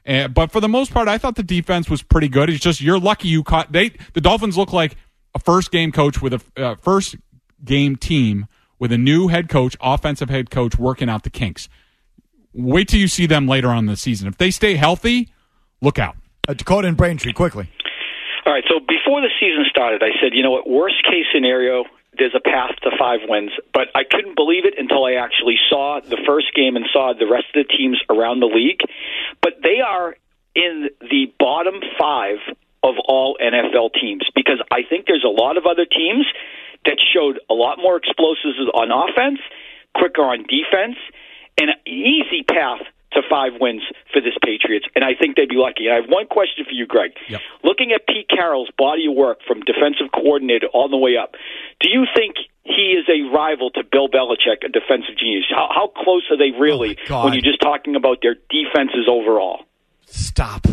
[0.05, 2.49] Uh, but for the most part, I thought the defense was pretty good.
[2.49, 3.91] It's just you're lucky you caught they.
[4.13, 4.95] The Dolphins look like
[5.33, 7.15] a first game coach with a uh, first
[7.63, 8.47] game team
[8.79, 11.69] with a new head coach, offensive head coach working out the kinks.
[12.53, 14.27] Wait till you see them later on in the season.
[14.27, 15.31] If they stay healthy,
[15.81, 16.15] look out.
[16.47, 17.69] Uh, Dakota and Braintree, quickly.
[18.45, 18.63] All right.
[18.67, 20.69] So before the season started, I said, you know what?
[20.69, 21.85] Worst case scenario,
[22.17, 23.51] there's a path to five wins.
[23.73, 27.27] But I couldn't believe it until I actually saw the first game and saw the
[27.27, 28.81] rest of the teams around the league.
[29.41, 30.15] But they are
[30.55, 32.37] in the bottom five
[32.83, 36.25] of all NFL teams because I think there's a lot of other teams
[36.85, 39.39] that showed a lot more explosives on offense,
[39.95, 40.95] quicker on defense,
[41.57, 42.81] and an easy path
[43.13, 43.81] to five wins
[44.13, 45.89] for this Patriots, and I think they'd be lucky.
[45.89, 47.11] I have one question for you, Greg.
[47.63, 51.33] Looking at Pete Carroll's body of work from defensive coordinator all the way up,
[51.79, 55.45] do you think he is a rival to Bill Belichick, a defensive genius?
[55.49, 57.25] How, how close are they really oh God.
[57.25, 59.65] when you're just talking about their defenses overall?
[60.05, 60.67] Stop.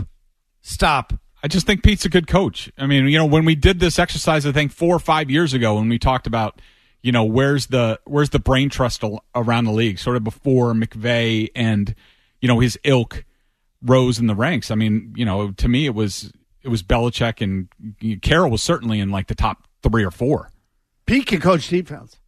[0.61, 1.14] Stop.
[1.42, 2.72] I just think Pete's a good coach.
[2.77, 5.55] I mean, you know, when we did this exercise, I think four or five years
[5.55, 6.61] ago, when we talked about,
[7.03, 11.51] you know, where's the where's the brain trust around the league, sort of before McVay
[11.55, 11.94] and
[12.46, 13.24] you know his ilk
[13.82, 14.70] rose in the ranks.
[14.70, 16.32] I mean, you know, to me, it was
[16.62, 20.52] it was Belichick and Carroll was certainly in like the top three or four.
[21.06, 22.20] Pete can coach defense.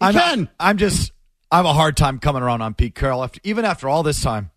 [0.00, 1.12] I'm, I'm just.
[1.52, 4.20] I have a hard time coming around on Pete Carroll after even after all this
[4.20, 4.50] time.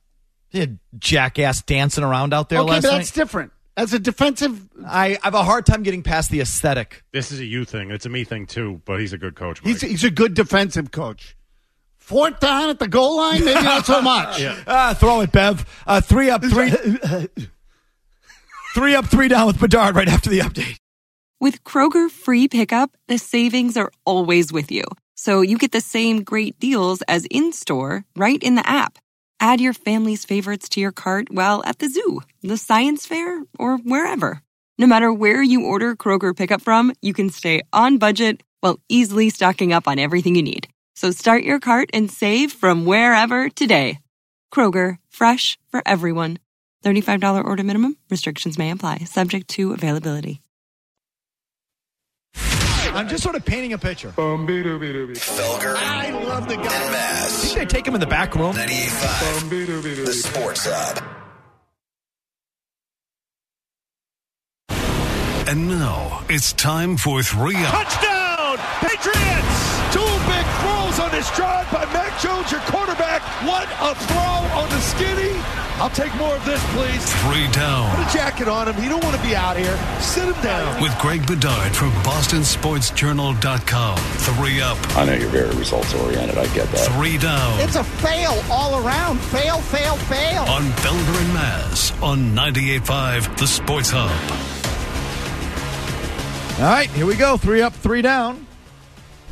[0.49, 2.97] He had jackass dancing around out there okay, last but night.
[2.97, 3.51] that's different.
[3.77, 7.03] As a defensive, I, I have a hard time getting past the aesthetic.
[7.13, 7.91] This is a you thing.
[7.91, 8.81] It's a me thing too.
[8.83, 9.61] But he's a good coach.
[9.63, 11.37] he's he's a good defensive coach.
[12.12, 14.41] Fourth down at the goal line, maybe not so much.
[14.67, 15.65] Ah, throw it, Bev.
[15.88, 16.69] Uh, three up, three,
[18.74, 20.76] three up, three down with Bedard right after the update.
[21.39, 24.84] With Kroger free pickup, the savings are always with you.
[25.15, 28.97] So you get the same great deals as in store right in the app.
[29.39, 33.78] Add your family's favorites to your cart while at the zoo, the science fair, or
[33.78, 34.41] wherever.
[34.78, 39.30] No matter where you order Kroger pickup from, you can stay on budget while easily
[39.30, 40.67] stocking up on everything you need.
[41.01, 43.97] So start your cart and save from wherever today.
[44.53, 46.37] Kroger, fresh for everyone.
[46.85, 47.97] $35 order minimum.
[48.11, 50.43] Restrictions may apply, subject to availability.
[52.35, 54.11] I'm just sort of painting a picture.
[54.11, 55.75] Felger.
[55.75, 56.65] I love the guy.
[56.65, 57.49] And Mazz.
[57.49, 58.53] Did they take him in the back room?
[58.53, 60.05] 98.5.
[60.05, 61.03] The Sports Hub.
[65.47, 67.87] And now it's time for three up.
[67.87, 69.40] Touchdown, Patriots!
[71.21, 73.21] Two big throws on this drive by Mac Jones, your quarterback.
[73.45, 75.34] What a throw on the skinny.
[75.79, 77.13] I'll take more of this, please.
[77.23, 77.95] Three down.
[77.95, 78.75] Put a jacket on him.
[78.75, 79.75] He don't want to be out here.
[79.99, 80.81] Sit him down.
[80.81, 83.97] With Greg Bedard from BostonSportsJournal.com.
[83.97, 84.77] Three up.
[84.97, 86.38] I know you're very results oriented.
[86.38, 86.91] I get that.
[86.93, 87.60] Three down.
[87.60, 89.19] It's a fail all around.
[89.19, 90.43] Fail, fail, fail.
[90.43, 94.12] On Felger and Mazz on 98.5 The Sports Hub.
[96.60, 97.38] All right, here we go.
[97.38, 98.45] Three up, three down.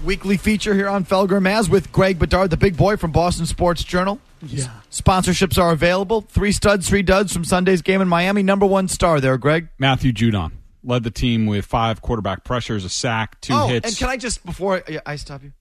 [0.03, 3.45] Weekly feature here on Felger and Mazz with Greg Bedard, the big boy from Boston
[3.45, 4.19] Sports Journal.
[4.41, 4.69] Yeah.
[4.89, 6.21] Sponsorships are available.
[6.21, 8.41] Three studs, three duds from Sunday's game in Miami.
[8.41, 9.67] Number one star there, Greg.
[9.77, 10.51] Matthew Judon
[10.83, 13.87] led the team with five quarterback pressures, a sack, two oh, hits.
[13.87, 15.51] and can I just before I, I stop you?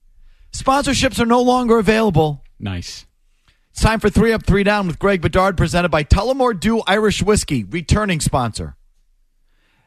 [0.53, 2.43] Sponsorships are no longer available.
[2.59, 3.05] nice.
[3.71, 7.21] It's time for three up, three down with Greg Bedard, presented by Tullamore Dew Irish
[7.21, 8.75] Whiskey, returning sponsor.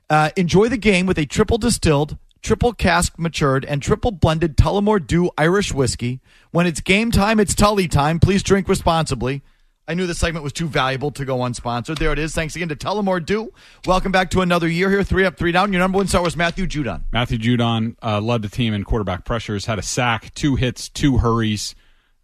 [0.08, 5.05] Uh, enjoy the game with a triple distilled, triple cask matured, and triple blended Tullamore
[5.07, 6.20] Dew Irish whiskey.
[6.50, 8.18] When it's game time, it's Tully time.
[8.18, 9.42] Please drink responsibly.
[9.88, 11.98] I knew the segment was too valuable to go unsponsored.
[11.98, 12.35] There it is.
[12.35, 13.52] Thanks again to Tullamore Dew.
[13.85, 15.02] Welcome back to another year here.
[15.02, 15.72] Three up, three down.
[15.72, 17.02] Your number one star was Matthew Judon.
[17.12, 21.18] Matthew Judon uh, led the team in quarterback pressures, had a sack, two hits, two
[21.18, 21.74] hurries,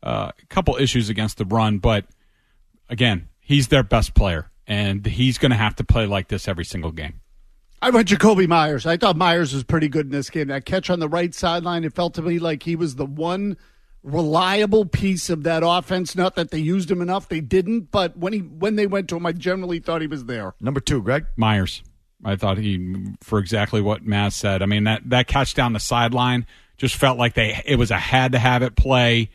[0.03, 2.07] uh, a couple issues against the run, but
[2.89, 6.65] again, he's their best player, and he's going to have to play like this every
[6.65, 7.21] single game.
[7.81, 8.87] I went Jakobi Meyers.
[8.87, 10.49] I thought Meyers was pretty good in this game.
[10.49, 13.57] That catch on the right sideline, it felt to me like he was the one
[14.03, 16.17] reliable piece of that offense.
[16.17, 19.17] Not that they used him enough, they didn't, but when he when they went to
[19.17, 20.55] him, I generally thought he was there.
[20.61, 21.27] Number two, Greg.
[21.37, 21.83] Meyers.
[22.25, 24.61] I thought he, for exactly what Matt said.
[24.61, 27.99] I mean that that catch down the sideline just felt like they it was a
[27.99, 29.31] had to have it play.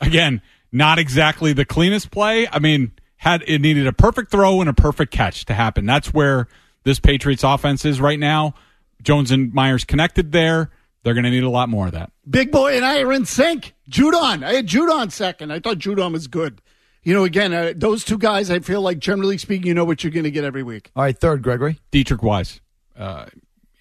[0.00, 0.40] Again,
[0.72, 2.48] not exactly the cleanest play.
[2.50, 5.84] I mean, had it needed a perfect throw and a perfect catch to happen.
[5.84, 6.48] That's where
[6.84, 8.54] this Patriots offense is right now.
[9.02, 10.70] Jones and Meyers connected there.
[11.02, 12.12] They're going to need a lot more of that.
[12.28, 13.74] Big boy and I are in sync.
[13.90, 14.44] Judon.
[14.44, 15.52] I had Judon second.
[15.52, 16.60] I thought Judon was good.
[17.02, 20.04] You know, again, uh, those two guys, I feel like generally speaking, you know what
[20.04, 20.92] you're going to get every week.
[20.94, 21.80] All right, third, Gregory.
[21.90, 22.60] Deatrich Wise,
[22.96, 23.26] uh,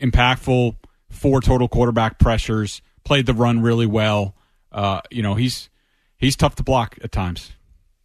[0.01, 0.77] impactful,
[1.09, 4.35] four total quarterback pressures, played the run really well.
[4.71, 5.69] Uh, you know, he's
[6.17, 7.51] he's tough to block at times.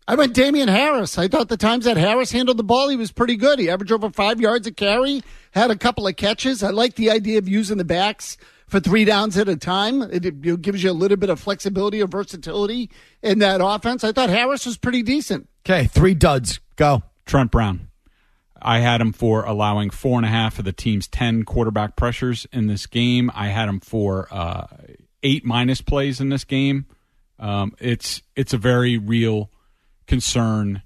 [0.08, 1.18] I went Damien Harris.
[1.18, 3.58] I thought the times that Harris handled the ball, he was pretty good.
[3.58, 6.62] He averaged over five yards a carry, had a couple of catches.
[6.62, 8.36] I like the idea of using the backs
[8.68, 10.02] for three downs at a time.
[10.02, 12.90] It, it gives you a little bit of flexibility or versatility
[13.20, 14.04] in that offense.
[14.04, 15.48] I thought Harris was pretty decent.
[15.64, 16.60] Okay, three duds.
[16.76, 17.02] Go.
[17.24, 17.88] Trent Brown.
[18.62, 22.46] I had him for allowing four and a half of the team's 10 quarterback pressures
[22.52, 23.30] in this game.
[23.34, 24.66] I had him for uh,
[25.22, 26.86] eight minus plays in this game.
[27.38, 29.50] Um, it's it's a very real
[30.06, 30.82] concern,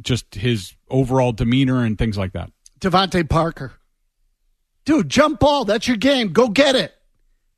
[0.00, 2.50] just his overall demeanor and things like that.
[2.80, 3.72] DeVante Parker.
[4.84, 5.64] Dude, jump ball.
[5.64, 6.32] That's your game.
[6.32, 6.94] Go get it.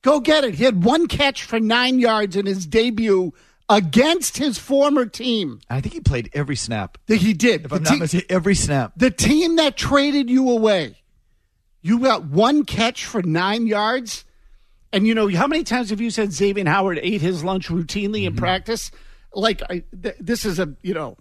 [0.03, 0.55] Go get it.
[0.55, 3.33] He had one catch for nine yards in his debut
[3.69, 5.61] against his former team.
[5.71, 6.99] I think he played every snap.
[7.07, 7.65] He did.
[7.65, 8.93] If The I'm not mistaken, every snap.
[8.97, 10.97] The team that traded you away,
[11.81, 14.25] you got one catch for nine yards.
[14.93, 18.25] And you know, how many times have you said Xavier Howard ate his lunch routinely
[18.25, 18.39] in mm-hmm.
[18.39, 18.91] practice?
[19.35, 21.17] Like, I, th- this is a, you know,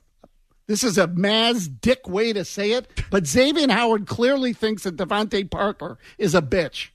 [0.67, 4.95] this is a Mazz dick way to say it, but Xavier Howard clearly thinks that
[4.95, 6.89] DeVante Parker is a bitch.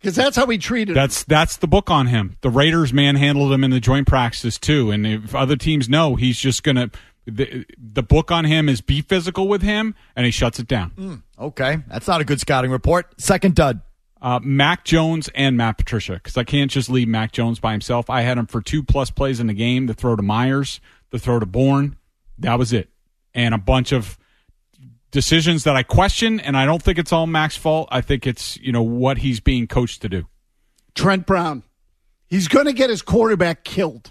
[0.00, 0.94] Because that's how he treated him.
[0.94, 2.36] That's that's the book on him.
[2.40, 6.38] The Raiders manhandled him in the joint practices too, and if other teams know, he's
[6.38, 6.90] just gonna.
[7.26, 10.90] The, the book on him is be physical with him, and he shuts it down.
[10.90, 11.14] Hmm.
[11.38, 13.20] Okay, that's not a good scouting report.
[13.20, 13.80] Second dud.
[14.20, 18.10] Uh, Mac Jones and Matt Patricia, because I can't just leave Mac Jones by himself.
[18.10, 21.18] I had him for two plus plays in the game the throw to Meyers, the
[21.18, 21.96] throw to Bourne.
[22.38, 22.88] That was it.
[23.32, 24.18] And a bunch of
[25.10, 27.88] decisions that I question, and I don't think it's all Mac's fault.
[27.92, 30.26] I think it's, you know, what he's being coached to do.
[30.94, 31.62] Trent Brown.
[32.26, 34.10] He's going to get his quarterback killed.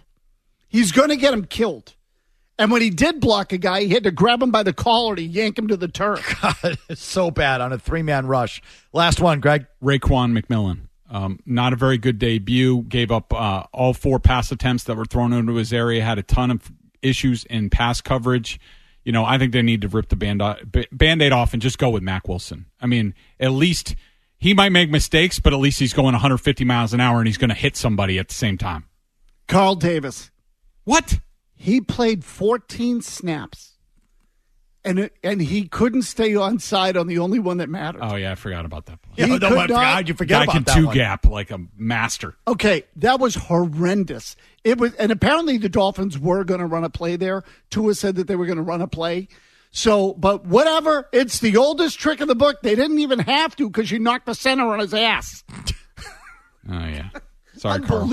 [0.70, 1.96] He's going to get him killed.
[2.60, 5.16] And when he did block a guy, he had to grab him by the collar
[5.16, 6.38] to yank him to the turf.
[6.42, 8.62] God, it's so bad on a three man rush.
[8.94, 9.68] Last one, Greg.
[9.84, 10.88] Raekwon McMillan.
[11.10, 12.84] Um, not a very good debut.
[12.84, 16.04] Gave up uh, all four pass attempts that were thrown into his area.
[16.04, 18.60] Had a ton of issues in pass coverage.
[19.04, 20.42] You know, I think they need to rip the band
[20.92, 22.66] band-aid off and just go with Mack Wilson.
[22.82, 23.96] I mean, at least
[24.38, 27.38] he might make mistakes, but at least he's going 150 miles an hour and he's
[27.38, 28.86] going to hit somebody at the same time.
[29.48, 30.30] Carl Davis.
[30.84, 31.20] What?
[31.58, 33.74] He played 14 snaps.
[34.86, 38.00] And, and he couldn't stay on side on the only one that mattered.
[38.02, 39.00] Oh yeah, I forgot about that.
[39.18, 40.08] Yeah, He no, could I not- forgot.
[40.08, 40.96] You forget Guy about can that two one.
[40.96, 42.36] gap like a master.
[42.48, 44.38] Okay, that was horrendous.
[44.64, 47.44] It was, and apparently the Dolphins were going to run a play there.
[47.70, 49.28] Tua said that they were going to run a play.
[49.72, 51.10] So, but whatever.
[51.12, 52.62] It's the oldest trick in the book.
[52.62, 55.44] They didn't even have to because you knocked the center on his ass.
[56.70, 57.10] Oh yeah.
[57.58, 58.08] Sorry, Carl.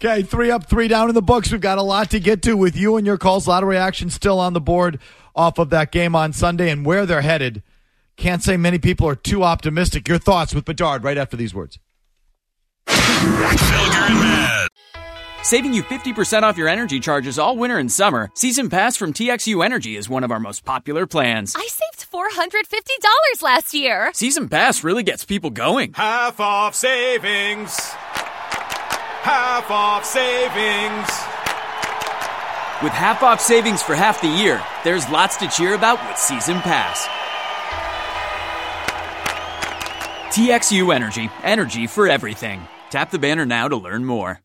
[0.00, 0.20] Unbelievable.
[0.20, 1.50] Okay, three up, three down in the books.
[1.50, 3.46] We've got a lot to get to with you and your calls.
[3.46, 5.00] A lot of reaction still on the board
[5.34, 7.62] off of that game on Sunday and where they're headed.
[8.16, 10.08] Can't say many people are too optimistic.
[10.08, 11.78] Your thoughts with Bedard right after these words.
[12.86, 14.68] Felger and Mazz.
[15.42, 19.64] Saving you 50% off your energy charges all winter and summer, Season Pass from TXU
[19.64, 21.54] Energy is one of our most popular plans.
[21.56, 24.10] I saved $450 last year.
[24.14, 25.92] Season Pass really gets people going.
[25.94, 27.78] Half off savings.
[29.22, 31.08] Half off savings.
[32.82, 36.60] With half off savings for half the year, there's lots to cheer about with Season
[36.60, 37.06] Pass.
[40.34, 42.60] TXU Energy, energy for everything.
[42.90, 44.40] Tap the banner now to learn more.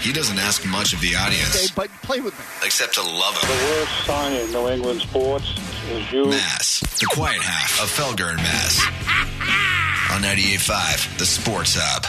[0.00, 2.44] He doesn't ask much of the audience, Okay, but play with me.
[2.64, 3.48] except to love him.
[3.50, 5.52] The worst song in New England sports
[5.90, 6.24] is you.
[6.24, 8.80] Mazz, the quiet half of Felger and Mazz.
[10.14, 12.06] On 98.5, the Sports Hub.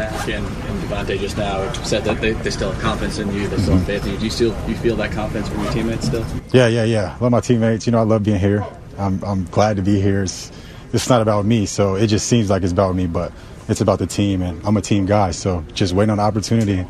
[0.00, 3.46] Mac and, and DeVante just now said that they, they still have confidence in you,
[3.48, 4.18] they still have faith in you.
[4.18, 6.24] Do you still you feel that confidence from your teammates still?
[6.52, 7.18] Yeah, yeah, yeah.
[7.20, 7.86] Love my teammates.
[7.86, 8.64] You know, I love being here.
[8.96, 10.22] I'm, I'm glad to be here.
[10.22, 10.50] It's,
[10.94, 13.30] it's not about me, so it just seems like it's about me, but
[13.68, 16.86] it's about the team, and I'm a team guy, so just waiting on the opportunity.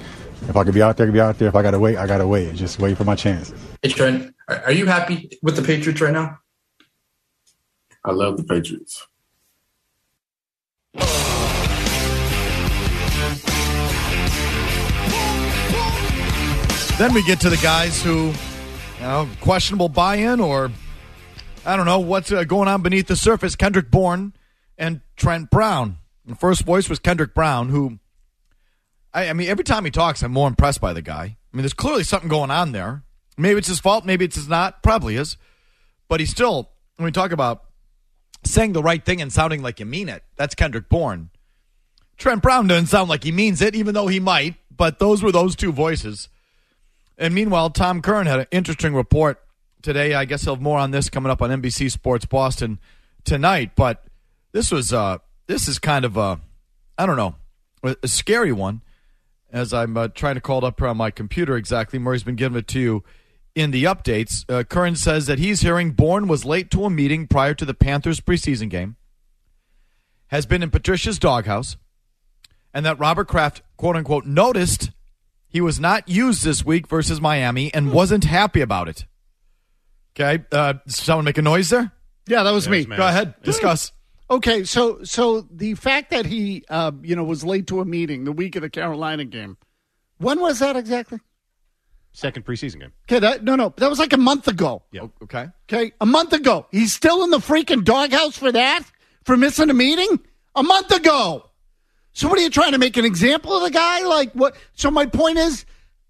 [0.48, 1.48] If I could be out there, I could be out there.
[1.48, 2.54] If I got to wait, I got to wait.
[2.54, 3.52] Just wait for my chance.
[3.82, 6.38] Hey Trent, are are you happy with the Patriots right now?
[8.04, 9.06] I love the Patriots.
[17.00, 20.70] Then we get to the guys who, you know, questionable buy-in or
[21.64, 23.56] I don't know what's uh, going on beneath the surface.
[23.56, 24.34] Kendrick Bourne
[24.76, 25.96] and Trent Brown.
[26.26, 28.00] The first voice was Kendrick Brown, who
[29.14, 31.22] I, I mean, every time he talks, I'm more impressed by the guy.
[31.22, 33.02] I mean, there's clearly something going on there.
[33.38, 34.82] Maybe it's his fault, maybe it's his not.
[34.82, 35.38] Probably is,
[36.06, 36.68] but he's still.
[36.96, 37.64] When we talk about
[38.44, 41.30] saying the right thing and sounding like you mean it, that's Kendrick Bourne.
[42.18, 44.56] Trent Brown doesn't sound like he means it, even though he might.
[44.70, 46.28] But those were those two voices.
[47.20, 49.44] And meanwhile, Tom Curran had an interesting report
[49.82, 50.14] today.
[50.14, 52.80] I guess he'll have more on this coming up on NBC Sports Boston
[53.24, 53.72] tonight.
[53.76, 54.06] But
[54.52, 56.40] this was uh, this is kind of a
[56.96, 57.34] I don't know
[57.82, 58.80] a, scary one.
[59.52, 62.36] As I'm uh, trying to call it up here on my computer exactly, Murray's been
[62.36, 63.04] giving it to you
[63.54, 64.44] in the updates.
[64.48, 67.74] Uh, Kern says that he's hearing Bourne was late to a meeting prior to the
[67.74, 68.94] Panthers preseason game,
[70.28, 71.76] has been in Patricia's doghouse,
[72.72, 74.92] and that Robert Kraft, quote unquote, noticed
[75.50, 79.04] he was not used this week versus Miami and wasn't happy about it.
[80.14, 81.92] Okay, uh, someone make a noise there?
[82.26, 82.84] Yeah, that was me.
[82.84, 83.92] Go ahead, discuss.
[84.30, 88.24] Okay, so so the fact that he uh, you know was late to a meeting
[88.24, 89.56] the week of the Carolina game,
[90.18, 91.18] when was that exactly?
[92.12, 92.92] Second preseason game.
[93.08, 94.82] Okay, that no no that was like a month ago.
[94.92, 95.08] Yeah.
[95.22, 95.48] Okay.
[95.68, 96.66] Okay, a month ago.
[96.70, 98.84] He's still in the freaking doghouse for that
[99.24, 100.20] for missing a meeting
[100.54, 101.49] a month ago.
[102.20, 104.02] So what are you trying to make an example of the guy?
[104.02, 104.54] Like what?
[104.74, 105.64] So my point is,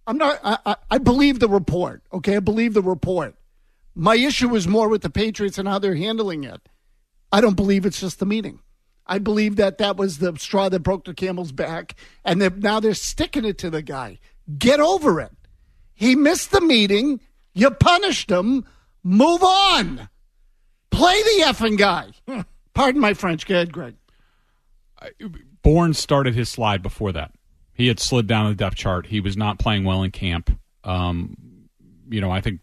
[0.08, 0.40] I'm not.
[0.42, 2.02] I, I, I believe the report.
[2.12, 3.36] Okay, I believe the report.
[3.94, 6.68] My issue is more with the Patriots and how they're handling it.
[7.30, 8.58] I don't believe it's just the meeting.
[9.06, 11.94] I believe that that was the straw that broke the camel's back,
[12.24, 14.18] and now they're sticking it to the guy.
[14.58, 15.30] Get over it.
[15.94, 17.20] He missed the meeting.
[17.54, 18.64] You punished him.
[19.04, 20.08] Move on.
[20.90, 22.08] Play the effing guy.
[22.74, 23.46] Pardon my French.
[23.46, 23.94] Go ahead, Greg.
[25.62, 27.32] Bourne started his slide before that.
[27.72, 29.06] He had slid down the depth chart.
[29.06, 30.58] He was not playing well in camp.
[30.84, 31.36] Um,
[32.08, 32.60] you know, I think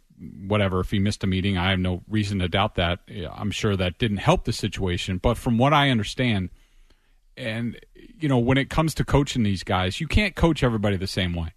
[0.48, 0.80] whatever.
[0.80, 3.00] If he missed a meeting, I have no reason to doubt that.
[3.36, 5.18] I'm sure that didn't help the situation.
[5.18, 6.50] But from what I understand,
[7.36, 11.08] and you know, when it comes to coaching these guys, you can't coach everybody the
[11.08, 11.54] same way,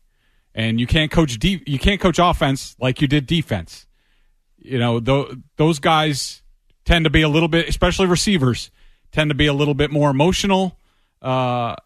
[0.55, 3.87] and you can't coach de- you can't coach offense like you did defense.
[4.59, 6.43] You know, th- those guys
[6.85, 8.71] tend to be a little bit, especially receivers,
[9.11, 10.77] tend to be a little bit more emotional.
[11.23, 11.77] Uh,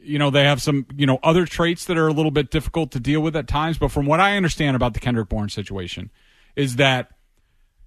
[0.00, 2.90] you know, they have some, you know, other traits that are a little bit difficult
[2.92, 3.78] to deal with at times.
[3.78, 6.10] But from what I understand about the Kendrick Bourne situation,
[6.56, 7.10] is that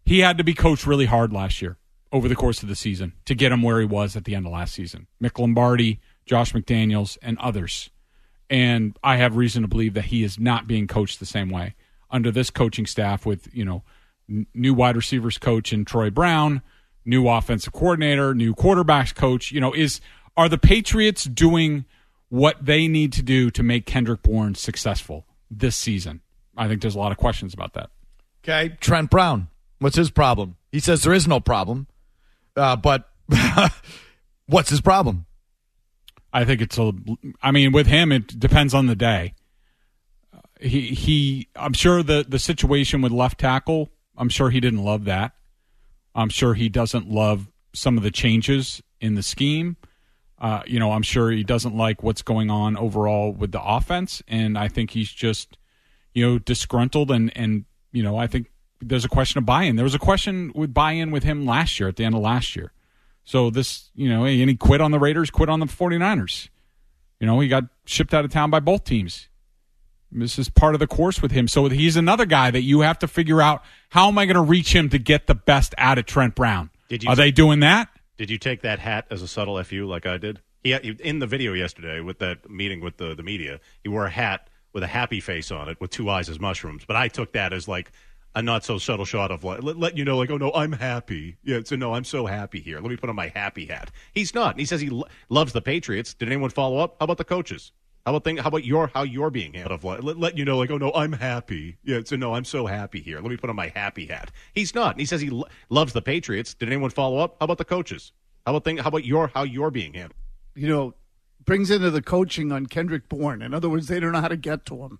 [0.06, 1.78] he had to be coached really hard last year
[2.12, 4.46] over the course of the season to get him where he was at the end
[4.46, 5.08] of last season.
[5.22, 7.90] Mick Lombardi, Josh McDaniels, and others.
[8.50, 11.76] And I have reason to believe that he is not being coached the same way
[12.10, 13.84] under this coaching staff with, you know,
[14.54, 16.62] new wide receivers coach and Troy Brown,
[17.06, 19.52] new offensive coordinator, new quarterbacks coach.
[19.52, 20.00] You know, is
[20.38, 21.86] are the Patriots doing
[22.30, 26.22] what they need to do to make Kendrick Bourne successful this season?
[26.56, 27.90] I think there's a lot of questions about that.
[28.44, 29.50] Okay, Trent Brown.
[29.80, 30.56] What's his problem?
[30.72, 31.88] He says there is no problem,
[32.56, 33.10] uh, but
[34.48, 35.26] what's his problem?
[36.32, 36.94] I think it's a.
[37.42, 39.34] I mean, with him, it depends on the day.
[40.60, 41.48] He he.
[41.56, 43.90] I'm sure the the situation with left tackle.
[44.18, 45.34] I'm sure he didn't love that.
[46.16, 49.78] I'm sure he doesn't love some of the changes in the scheme.
[50.40, 54.22] Uh, you know, I'm sure he doesn't like what's going on overall with the offense,
[54.28, 55.58] and I think he's just,
[56.14, 59.76] you know, disgruntled and and you know, I think there's a question of buy-in.
[59.76, 62.56] There was a question with buy-in with him last year at the end of last
[62.56, 62.74] year.
[63.24, 66.50] So this, you know, and he quit on the Raiders, quit on the 49ers.
[67.20, 69.28] You know, he got shipped out of town by both teams.
[70.12, 71.48] This is part of the course with him.
[71.48, 74.42] So he's another guy that you have to figure out how am I going to
[74.42, 76.70] reach him to get the best out of Trent Brown?
[76.88, 77.90] Did you Are they doing that?
[78.18, 80.42] Did you take that hat as a subtle fu like I did?
[80.64, 83.60] He in the video yesterday with that meeting with the the media.
[83.84, 86.84] He wore a hat with a happy face on it with two eyes as mushrooms.
[86.86, 87.92] But I took that as like
[88.38, 90.74] a not so subtle shot of like let, let you know like oh no I'm
[90.74, 93.90] happy yeah so no I'm so happy here let me put on my happy hat
[94.14, 97.06] he's not and he says he lo- loves the Patriots did anyone follow up how
[97.06, 97.72] about the coaches
[98.08, 100.72] how about thing how about your how you're being handled let, let you know like
[100.72, 103.58] oh no I'm happy yeah so no I'm so happy here let me put on
[103.58, 106.90] my happy hat he's not and he says he lo- loves the Patriots did anyone
[106.90, 108.14] follow up how about the coaches
[108.46, 110.16] how about thing how about your how you're being handled
[110.56, 110.94] You know,
[111.46, 113.42] brings into the coaching on Kendrick Bourne.
[113.42, 115.00] In other words, they don't know how to get to him.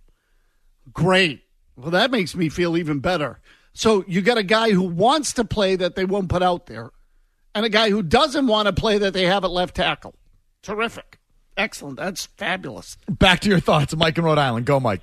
[0.92, 1.44] Great.
[1.76, 3.40] Well, that makes me feel even better.
[3.74, 6.92] So you got a guy who wants to play that they won't put out there,
[7.56, 10.16] and a guy who doesn't want to play that they have at left tackle.
[10.62, 11.20] Terrific.
[11.58, 11.98] Excellent.
[11.98, 12.98] That's fabulous.
[13.10, 14.66] Back to your thoughts, Mike in Rhode Island.
[14.66, 15.02] Go, Mike.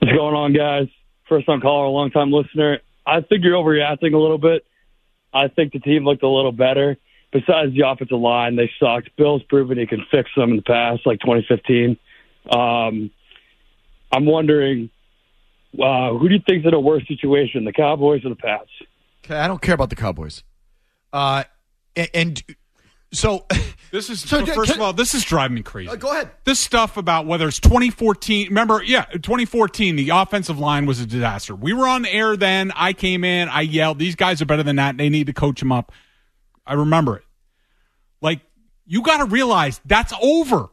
[0.00, 0.88] What's going on, guys?
[1.28, 2.80] First time caller, long time listener.
[3.06, 4.64] I think you're overreacting a little bit.
[5.32, 6.96] I think the team looked a little better.
[7.32, 9.10] Besides the offensive line, they sucked.
[9.16, 11.98] Bill's proven he can fix them in the past, like 2015.
[12.50, 13.10] Um,
[14.10, 14.90] I'm wondering,
[15.74, 18.70] uh, who do you think's in a worse situation, the Cowboys or the Pats?
[19.24, 20.42] Okay, I don't care about the Cowboys.
[21.12, 21.44] Uh,
[21.94, 22.42] and, and
[23.12, 23.46] so
[23.90, 25.88] This is So, first can- of all, this is driving me crazy.
[25.88, 26.30] Uh, go ahead.
[26.44, 28.48] This stuff about whether it's 2014.
[28.48, 31.54] Remember, yeah, 2014, the offensive line was a disaster.
[31.54, 32.70] We were on air then.
[32.76, 33.48] I came in.
[33.48, 34.98] I yelled, "These guys are better than that.
[34.98, 35.90] They need to coach them up."
[36.66, 37.24] I remember it.
[38.20, 38.40] Like
[38.84, 40.66] you got to realize that's over.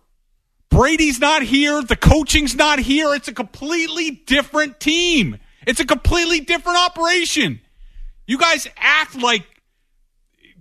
[0.70, 1.82] Brady's not here.
[1.84, 3.14] The coaching's not here.
[3.16, 5.38] It's a completely different team.
[5.66, 7.62] It's a completely different operation.
[8.28, 9.44] You guys act like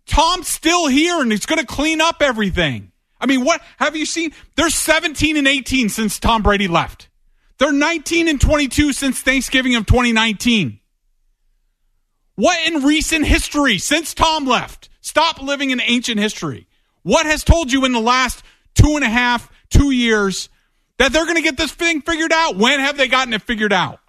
[0.07, 2.93] Tom's still here and he's going to clean up everything.
[3.21, 4.33] I mean, what have you seen?
[4.57, 7.09] They're 17 and 18 since Tom Brady left.
[7.59, 10.81] They're 19 and 22 since Thanksgiving of 2019.
[12.37, 14.91] What in recent history since Tom left?
[15.01, 16.67] Stop living in ancient history.
[17.03, 18.43] What has told you in the last
[18.75, 20.49] two and a half, two years
[20.99, 22.57] that they're going to get this thing figured out?
[22.57, 24.01] When have they gotten it figured out?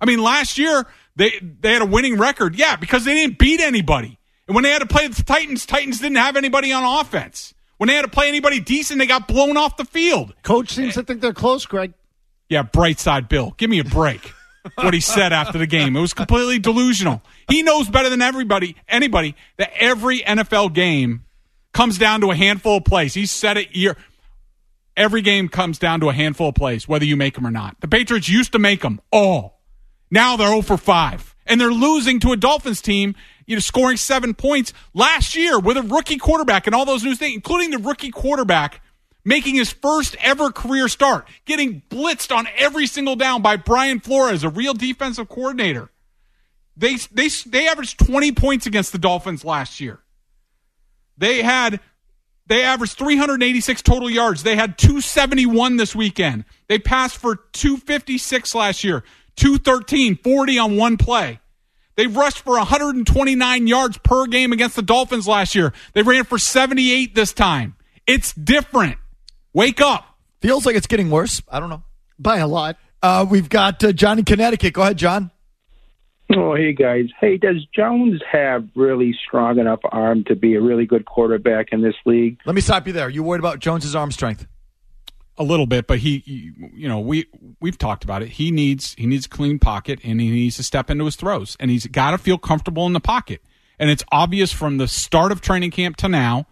[0.00, 3.60] I mean, last year they they had a winning record, yeah, because they didn't beat
[3.60, 4.18] anybody.
[4.50, 7.54] And when they had to play the Titans, Titans didn't have anybody on offense.
[7.76, 10.34] When they had to play anybody decent, they got blown off the field.
[10.42, 11.92] Coach seems to think they're close, Greg.
[12.48, 13.54] Yeah, bright side Bill.
[13.58, 14.32] Give me a break.
[14.74, 15.94] what he said after the game.
[15.94, 17.22] It was completely delusional.
[17.48, 21.26] He knows better than everybody, anybody, that every NFL game
[21.72, 23.14] comes down to a handful of plays.
[23.14, 23.96] He said it year.
[24.96, 27.80] Every game comes down to a handful of plays, whether you make them or not.
[27.82, 29.60] The Patriots used to make them all.
[30.10, 31.36] Now they're 0 for 5.
[31.46, 33.14] And they're losing to a Dolphins team,
[33.50, 37.16] you know, scoring seven points last year with a rookie quarterback and all those new
[37.16, 38.80] things, including the rookie quarterback
[39.24, 44.44] making his first ever career start, getting blitzed on every single down by Brian Flores,
[44.44, 45.90] a real defensive coordinator.
[46.76, 49.98] They they they averaged 20 points against the Dolphins last year.
[51.18, 51.80] They had
[52.46, 54.44] They averaged 386 total yards.
[54.44, 56.44] They had 271 this weekend.
[56.68, 59.02] They passed for 256 last year,
[59.36, 61.40] 213, 40 on one play.
[62.00, 65.74] They rushed for 129 yards per game against the Dolphins last year.
[65.92, 67.76] They ran for 78 this time.
[68.06, 68.96] It's different.
[69.52, 70.06] Wake up.
[70.40, 71.42] Feels like it's getting worse.
[71.46, 71.82] I don't know.
[72.18, 72.78] By a lot.
[73.02, 74.72] Uh, we've got uh, John in Connecticut.
[74.72, 75.30] Go ahead, John.
[76.34, 77.08] Oh, hey guys.
[77.20, 81.82] Hey, does Jones have really strong enough arm to be a really good quarterback in
[81.82, 82.38] this league?
[82.46, 83.10] Let me stop you there.
[83.10, 84.46] You worried about Jones's arm strength?
[85.40, 86.22] A little bit, but he,
[86.74, 87.26] you know, we
[87.60, 88.28] we've talked about it.
[88.28, 91.56] He needs he needs a clean pocket and he needs to step into his throws
[91.58, 93.42] and he's got to feel comfortable in the pocket.
[93.78, 96.46] And it's obvious from the start of training camp to now,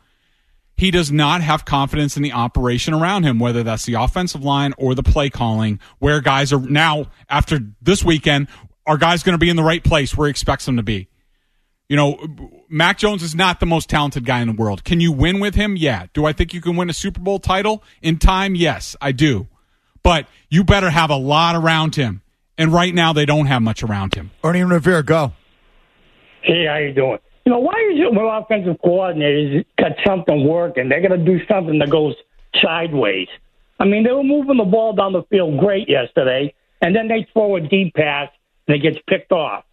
[0.75, 4.73] he does not have confidence in the operation around him, whether that's the offensive line
[4.79, 8.49] or the play calling, where guys are now after this weekend,
[8.87, 11.09] are guys going to be in the right place where he expects them to be?
[11.89, 12.19] You know,
[12.69, 14.85] Mac Jones is not the most talented guy in the world.
[14.85, 15.75] Can you win with him?
[15.75, 16.07] Yeah.
[16.13, 18.55] Do I think you can win a Super Bowl title in time?
[18.55, 19.49] Yes, I do.
[20.03, 22.21] But you better have a lot around him.
[22.59, 24.33] And right now, they don't have much around him.
[24.45, 25.33] Ernie and Revere, go.
[26.43, 27.19] Hey, how you doing?
[27.47, 31.39] You know, why is it when offensive coordinators got something working, they're going to do
[31.47, 32.15] something that goes
[32.63, 33.29] sideways?
[33.81, 37.27] I mean, they were moving the ball down the field great yesterday, and then they
[37.33, 38.29] throw a deep pass
[38.67, 39.65] and it gets picked off.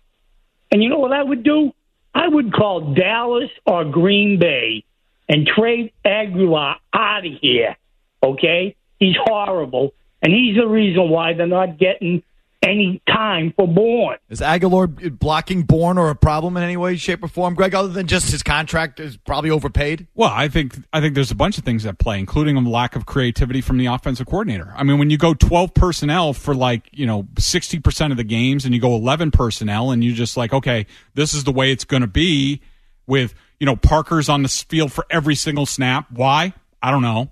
[0.72, 1.74] And you know what I would do?
[2.16, 4.86] I would call Dallas or Green Bay
[5.28, 7.76] and trade Agholor out of here.
[8.24, 8.76] Okay?
[8.97, 12.24] He's horrible, and he's the reason why they're not getting
[12.66, 14.18] any time for Bourne.
[14.30, 17.74] Is Agholor blocking Bourne or a problem in any way, shape, or form, Greg?
[17.74, 20.07] Other than just his contract is probably overpaid.
[20.16, 22.95] Well, I think I think there's a bunch of things at play, including a lack
[22.95, 24.74] of creativity from the offensive coordinator.
[24.76, 28.24] I mean, when you go 12 personnel for like you know 60 percent of the
[28.24, 31.72] games, and you go 11 personnel, and you just like, okay, this is the way
[31.72, 32.61] it's going to be.
[33.07, 36.11] With you know Parker's on the field for every single snap.
[36.11, 36.53] Why?
[36.82, 37.30] I don't know.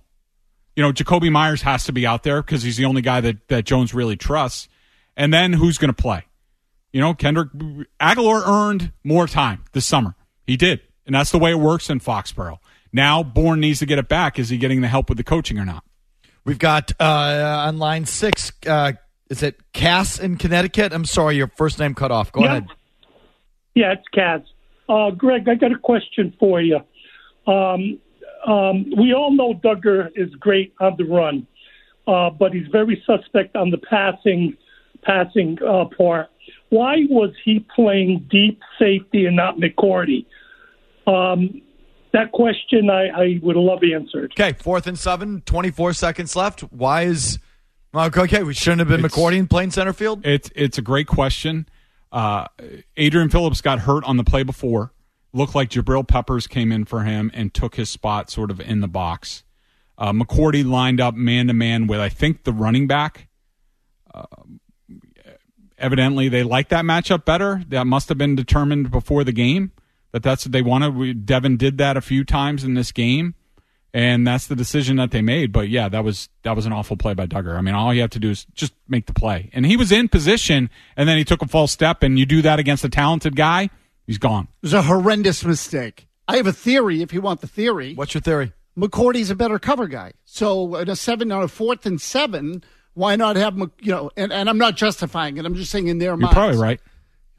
[0.75, 3.47] You know, Jakobi Meyers has to be out there because he's the only guy that
[3.47, 4.67] that Jones really trusts
[5.16, 6.26] and then who's going to play?
[6.91, 7.49] You know, Kendrick
[7.99, 10.16] Agholor earned more time this summer.
[10.45, 12.59] He did, and that's the way it works in Foxborough.
[12.91, 14.38] Now, Bourne needs to get it back.
[14.38, 15.84] Is he getting the help with the coaching or not?
[16.45, 18.51] We've got uh, on line six.
[18.68, 18.93] Uh,
[19.30, 20.93] is it Cass in Connecticut?
[20.93, 22.32] I'm sorry, your first name cut off.
[22.32, 22.47] Go yeah.
[22.47, 22.68] ahead.
[23.74, 24.41] Yeah, it's Cass.
[24.88, 26.80] Uh, Greg, I got a question for you.
[27.47, 27.99] Um,
[28.45, 31.47] um, we all know Dugger is great on the run,
[32.07, 34.57] uh, but he's very suspect on the passing
[35.04, 36.30] passing uh, part.
[36.70, 40.26] Why was he playing deep safety and not McCourty?
[41.06, 41.62] Um,
[42.14, 44.34] that question I, I would love answered.
[44.39, 46.62] Okay, fourth and seven, 24 seconds left.
[46.62, 47.39] Why is.
[47.95, 50.26] Okay, we shouldn't have been It's- McCourty playing center field?
[50.26, 51.68] It's it's a great question.
[52.12, 52.47] Uh,
[52.97, 54.93] Adrian Phillips got hurt on the play before.
[55.34, 58.82] Looked like Jabril Peppers came in for him and took his spot sort of in
[58.82, 59.43] the box.
[59.97, 63.28] Uh, McCourty lined up man to man with I think the running back.
[64.14, 64.26] Uh,
[65.78, 67.63] evidently, they like that matchup better.
[67.69, 69.71] That must have been determined before the game
[70.13, 70.95] that that's what they wanted.
[70.95, 73.36] We, Devin did that a few times in this game,
[73.93, 75.51] and that's the decision that they made.
[75.51, 77.57] But yeah, that was that was an awful play by Dugger.
[77.57, 79.91] I mean, all you have to do is just make the play, and he was
[79.91, 82.89] in position, and then he took a false step, and you do that against a
[82.89, 83.69] talented guy,
[84.07, 84.47] he's gone.
[84.61, 86.07] It was a horrendous mistake.
[86.28, 87.95] I have a theory if you want the theory.
[87.95, 88.53] What's your theory?
[88.78, 90.13] McCourty's a better cover guy.
[90.26, 92.63] So in a seven on a fourth and seven,
[92.93, 94.11] why not have Mc- you know?
[94.15, 95.45] And, and I'm not justifying it.
[95.45, 96.21] I'm just saying in their mind.
[96.21, 96.35] You're minds.
[96.35, 96.79] probably right.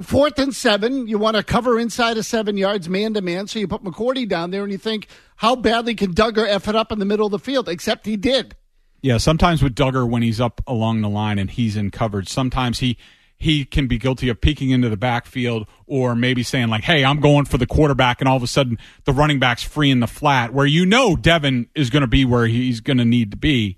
[0.03, 3.47] Fourth and seven, you want to cover inside of seven yards, man to man.
[3.47, 6.75] So you put McCourty down there, and you think, how badly can Dugger f it
[6.75, 7.69] up in the middle of the field?
[7.69, 8.57] Except he did.
[9.03, 12.81] Yeah, sometimes with Dugger when he's up along the line and he's in coverage, sometimes
[12.81, 12.97] he
[13.37, 17.21] he can be guilty of peeking into the backfield or maybe saying like, "Hey, I'm
[17.21, 20.07] going for the quarterback," and all of a sudden the running back's free in the
[20.07, 23.37] flat where you know Devin is going to be where he's going to need to
[23.37, 23.77] be,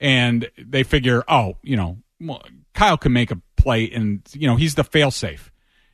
[0.00, 1.98] and they figure, oh, you know,
[2.74, 5.50] Kyle can make a play, and you know he's the failsafe,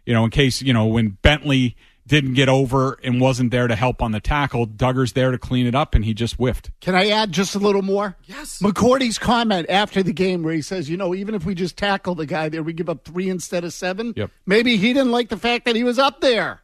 [0.06, 1.76] you know, in case you know when Bentley
[2.06, 5.66] didn't get over and wasn't there to help on the tackle, Dugger's there to clean
[5.66, 6.70] it up, and he just whiffed.
[6.80, 8.16] Can I add just a little more?
[8.24, 8.60] Yes.
[8.60, 12.14] McCourty's comment after the game where he says, you know, even if we just tackle
[12.14, 14.12] the guy there, we give up three instead of seven.
[14.16, 14.30] Yep.
[14.44, 16.60] Maybe he didn't like the fact that he was up there.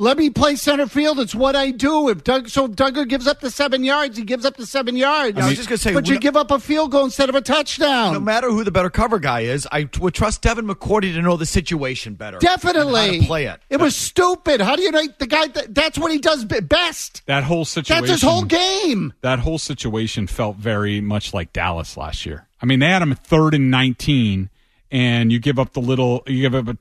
[0.00, 1.18] Let me play center field.
[1.18, 2.08] It's what I do.
[2.08, 4.96] If Doug, so if Dugger gives up the seven yards, he gives up the seven
[4.96, 5.36] yards.
[5.36, 7.34] I was just gonna say, but we- you give up a field goal instead of
[7.34, 8.12] a touchdown.
[8.12, 11.20] No matter who the better cover guy is, I t- would trust Devin McCourty to
[11.20, 12.38] know the situation better.
[12.38, 13.16] Definitely.
[13.16, 13.60] how to play it.
[13.70, 14.60] It was stupid.
[14.60, 15.48] How do you know the guy?
[15.48, 17.22] That, that's what he does best.
[17.26, 18.04] That whole situation.
[18.06, 19.14] That's his whole game.
[19.22, 22.46] that whole situation felt very much like Dallas last year.
[22.62, 24.48] I mean, they had him third and 19,
[24.92, 26.76] and you give up the little, you give up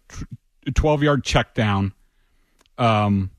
[0.68, 1.93] a 12 yard check down.
[2.78, 3.32] Um,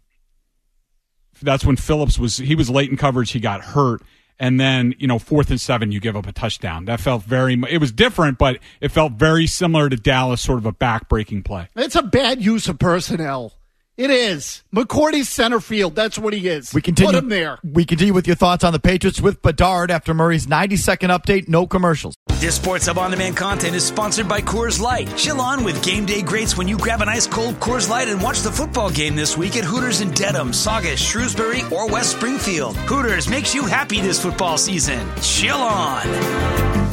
[1.43, 3.31] That's when Phillips was he was late in coverage.
[3.31, 4.03] He got hurt,
[4.39, 6.87] and then you know fourth and seven, you give up a touchdown.
[6.87, 7.61] That felt very.
[7.69, 11.69] It was different, but it felt very similar to Dallas, sort of a back-breaking play.
[11.77, 13.58] It's a bad use of personnel.
[13.99, 14.63] It is.
[14.73, 15.97] McCourty's center field.
[15.97, 16.73] That's what he is.
[16.73, 17.11] We continue.
[17.11, 17.59] Put him there.
[17.65, 21.49] We continue with your thoughts on the Patriots with Bedard after Murray's 90 second update.
[21.49, 22.15] No commercials.
[22.39, 25.13] This Sports Hub On Demand content is sponsored by Coors Light.
[25.17, 28.23] Chill on with game day greats when you grab an ice cold Coors Light and
[28.23, 32.77] watch the football game this week at Hooters in Dedham, Saugus, Shrewsbury, or West Springfield.
[32.77, 35.05] Hooters makes you happy this football season.
[35.21, 36.88] Chill on.